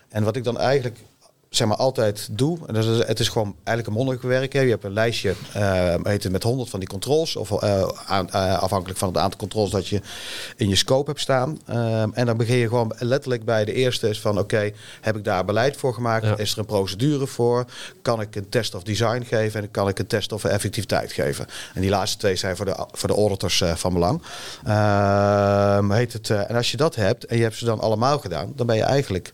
En 0.08 0.24
wat 0.24 0.36
ik 0.36 0.44
dan 0.44 0.58
eigenlijk 0.58 0.96
zeg 1.48 1.68
maar 1.68 1.76
altijd 1.76 2.28
doe, 2.30 2.58
en 2.66 2.74
dat 2.74 2.84
is, 2.84 3.06
het 3.06 3.20
is 3.20 3.28
gewoon 3.28 3.54
eigenlijk 3.64 3.86
een 3.86 3.92
mondeling 4.04 4.22
werk. 4.22 4.52
Hè. 4.52 4.60
Je 4.60 4.70
hebt 4.70 4.84
een 4.84 4.92
lijstje 4.92 5.34
eh, 5.52 5.94
heet 6.02 6.22
het 6.22 6.32
met 6.32 6.42
100 6.42 6.70
van 6.70 6.78
die 6.80 6.88
controls, 6.88 7.36
of 7.36 7.62
eh, 7.62 7.88
aan- 8.06 8.30
eh, 8.30 8.58
afhankelijk 8.62 8.98
van 8.98 9.08
het 9.08 9.16
aantal 9.16 9.38
controls 9.38 9.70
dat 9.70 9.86
je 9.88 10.00
in 10.56 10.68
je 10.68 10.76
scope 10.76 11.08
hebt 11.10 11.20
staan. 11.22 11.58
Ehm, 11.66 12.08
en 12.12 12.26
dan 12.26 12.36
begin 12.36 12.56
je 12.56 12.68
gewoon 12.68 12.92
letterlijk 12.98 13.44
bij 13.44 13.64
de 13.64 13.72
eerste 13.72 14.08
is 14.08 14.20
van, 14.20 14.38
oké, 14.38 14.70
heb 15.00 15.16
ik 15.16 15.24
daar 15.24 15.44
beleid 15.44 15.76
voor 15.76 15.94
gemaakt? 15.94 16.24
Ja. 16.24 16.36
Is 16.36 16.52
er 16.52 16.58
een 16.58 16.64
procedure 16.64 17.26
voor? 17.26 17.64
Kan 18.02 18.20
ik 18.20 18.36
een 18.36 18.48
test 18.48 18.74
of 18.74 18.82
design 18.82 19.22
geven 19.26 19.60
en 19.62 19.70
kan 19.70 19.88
ik 19.88 19.98
een 19.98 20.06
test 20.06 20.32
of 20.32 20.44
effectiviteit 20.44 21.12
geven? 21.12 21.46
En 21.74 21.80
die 21.80 21.90
laatste 21.90 22.18
twee 22.18 22.36
zijn 22.36 22.56
voor 22.56 22.64
de, 22.64 22.86
voor 22.92 23.08
de 23.08 23.14
auditors 23.14 23.62
van 23.74 23.92
belang. 23.92 24.22
Ehm, 24.64 25.90
heet 25.90 26.12
het, 26.12 26.30
en 26.30 26.56
als 26.56 26.70
je 26.70 26.76
dat 26.76 26.94
hebt 26.94 27.26
en 27.26 27.36
je 27.36 27.42
hebt 27.42 27.56
ze 27.56 27.64
dan 27.64 27.80
allemaal 27.80 28.18
gedaan, 28.18 28.52
dan 28.56 28.66
ben 28.66 28.76
je 28.76 28.82
eigenlijk 28.82 29.32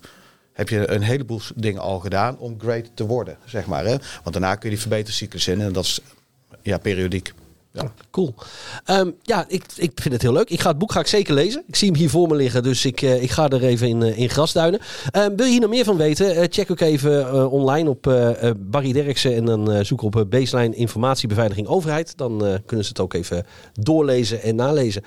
heb 0.54 0.68
je 0.68 0.90
een 0.90 1.02
heleboel 1.02 1.40
dingen 1.54 1.80
al 1.80 1.98
gedaan 1.98 2.38
om 2.38 2.60
great 2.60 2.90
te 2.94 3.06
worden, 3.06 3.36
zeg 3.44 3.66
maar. 3.66 3.84
Hè? 3.84 3.96
Want 4.22 4.32
daarna 4.32 4.54
kun 4.54 4.70
je 4.70 4.74
die 4.74 4.84
verbetercyclus 4.84 5.48
in 5.48 5.60
en 5.60 5.72
dat 5.72 5.84
is 5.84 6.00
ja, 6.62 6.78
periodiek. 6.78 7.32
Ja. 7.74 7.92
Cool. 8.10 8.34
Ehm, 8.84 9.10
ja, 9.22 9.44
ik, 9.48 9.64
ik 9.76 9.92
vind 9.94 10.14
het 10.14 10.22
heel 10.22 10.32
leuk. 10.32 10.50
Ik 10.50 10.60
ga 10.60 10.68
het 10.68 10.78
boek 10.78 10.92
ga 10.92 11.00
ik 11.00 11.06
zeker 11.06 11.34
lezen. 11.34 11.64
Ik 11.66 11.76
zie 11.76 11.88
hem 11.88 11.96
hier 11.96 12.10
voor 12.10 12.28
me 12.28 12.34
liggen, 12.34 12.62
dus 12.62 12.84
ik, 12.84 13.02
eh, 13.02 13.22
ik 13.22 13.30
ga 13.30 13.48
er 13.48 13.64
even 13.64 13.88
in, 13.88 14.02
eh, 14.02 14.18
in 14.18 14.30
grasduinen. 14.30 14.80
Ehm, 15.10 15.36
wil 15.36 15.44
je 15.44 15.50
hier 15.50 15.60
nog 15.60 15.70
meer 15.70 15.84
van 15.84 15.96
weten? 15.96 16.36
Eh, 16.36 16.44
check 16.48 16.70
ook 16.70 16.80
even 16.80 17.50
online 17.50 17.88
op 17.88 18.02
Barry 18.56 18.92
Derksen 18.92 19.34
en 19.34 19.44
dan 19.44 19.84
zoek 19.84 20.02
op 20.02 20.24
Baseline 20.28 20.74
Informatiebeveiliging 20.74 21.66
Overheid. 21.66 22.16
Dan 22.16 22.38
kunnen 22.66 22.84
ze 22.84 22.90
het 22.90 23.00
ook 23.00 23.14
even 23.14 23.46
doorlezen 23.72 24.42
en 24.42 24.54
nalezen. 24.54 25.02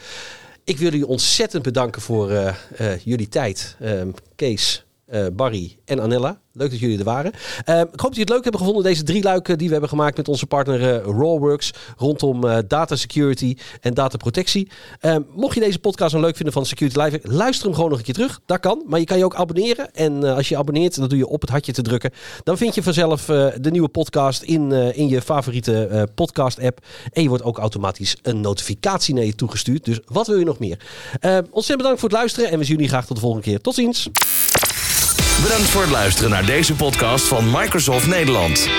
Ik 0.64 0.78
wil 0.78 0.92
jullie 0.92 1.08
ontzettend 1.08 1.64
bedanken 1.64 2.02
voor 2.02 2.56
jullie 3.04 3.30
tijd. 3.30 3.76
Ehm, 3.80 4.10
Kees, 4.36 4.86
Barry 5.08 5.77
en 5.88 6.02
Anella. 6.02 6.40
Leuk 6.54 6.70
dat 6.70 6.80
jullie 6.80 6.98
er 6.98 7.04
waren. 7.04 7.32
Eh, 7.66 7.80
ik 7.80 7.84
hoop 7.84 7.98
dat 7.98 8.02
jullie 8.02 8.20
het 8.20 8.30
leuk 8.30 8.44
hebben 8.44 8.62
gevonden, 8.62 8.84
deze 8.84 9.04
drie 9.04 9.24
luiken 9.24 9.58
die 9.58 9.66
we 9.66 9.72
hebben 9.72 9.90
gemaakt 9.90 10.18
met 10.18 10.28
onze 10.28 10.46
partner 10.46 10.96
eh, 10.96 11.06
Rawworks 11.06 11.74
rondom 11.98 12.44
eh, 12.44 12.58
data 12.68 12.96
security 12.96 13.58
en 13.82 13.94
dataprotectie. 13.94 14.70
Eh, 15.00 15.16
mocht 15.36 15.54
je 15.54 15.60
deze 15.60 15.80
podcast 15.80 16.12
nou 16.12 16.26
leuk 16.26 16.36
vinden 16.36 16.54
van 16.54 16.66
Security 16.66 17.00
Live, 17.00 17.20
luister 17.24 17.66
hem 17.66 17.76
gewoon 17.76 17.90
nog 17.90 18.00
een 18.00 18.06
keer 18.06 18.14
terug. 18.14 18.40
Dat 18.46 18.60
kan, 18.60 18.84
maar 18.88 19.00
je 19.00 19.06
kan 19.06 19.18
je 19.18 19.26
ook 19.26 19.36
abonneren. 19.36 19.94
En 19.94 20.24
eh, 20.24 20.36
als 20.36 20.50
je 20.50 20.58
abonneert, 20.58 20.96
dan 20.96 21.10
doe 21.10 21.18
je 21.18 21.28
op 21.28 21.42
het 21.42 21.50
hartje 21.50 21.74
te 21.74 21.82
drukken. 21.82 22.12
Dan 22.44 22.58
vind 22.58 22.76
je 22.76 22.84
vanzelf 22.84 23.26
de 23.26 23.72
nieuwe 23.72 23.88
podcast 23.88 24.42
in, 24.42 24.72
in 24.72 25.08
je 25.08 25.22
favoriete 25.22 26.08
podcast 26.16 26.60
app. 26.60 26.86
En 27.12 27.22
je 27.22 27.30
wordt 27.30 27.44
ook 27.44 27.58
automatisch 27.58 28.18
een 28.22 28.42
notificatie 28.42 29.14
naar 29.14 29.24
je 29.24 29.36
toegestuurd. 29.36 29.86
Dus 29.86 30.00
wat 30.06 30.28
wil 30.28 30.38
je 30.38 30.46
nog 30.46 30.60
meer? 30.60 30.78
Eh, 31.20 31.32
ontzettend 31.32 31.78
bedankt 31.78 32.00
voor 32.00 32.10
het 32.10 32.18
luisteren 32.18 32.50
en 32.50 32.58
we 32.58 32.64
zien 32.64 32.76
jullie 32.76 32.90
graag 32.90 33.06
tot 33.06 33.16
de 33.16 33.22
volgende 33.22 33.46
keer. 33.46 33.62
Tot 33.62 33.76
ziens! 33.76 34.10
Bedankt 35.42 35.70
voor 35.70 35.82
het 35.82 35.92
luisteren 35.92 36.30
naar 36.30 36.46
deze 36.46 36.76
podcast 36.76 37.28
van 37.28 37.52
Microsoft 37.52 38.08
Nederland. 38.08 38.70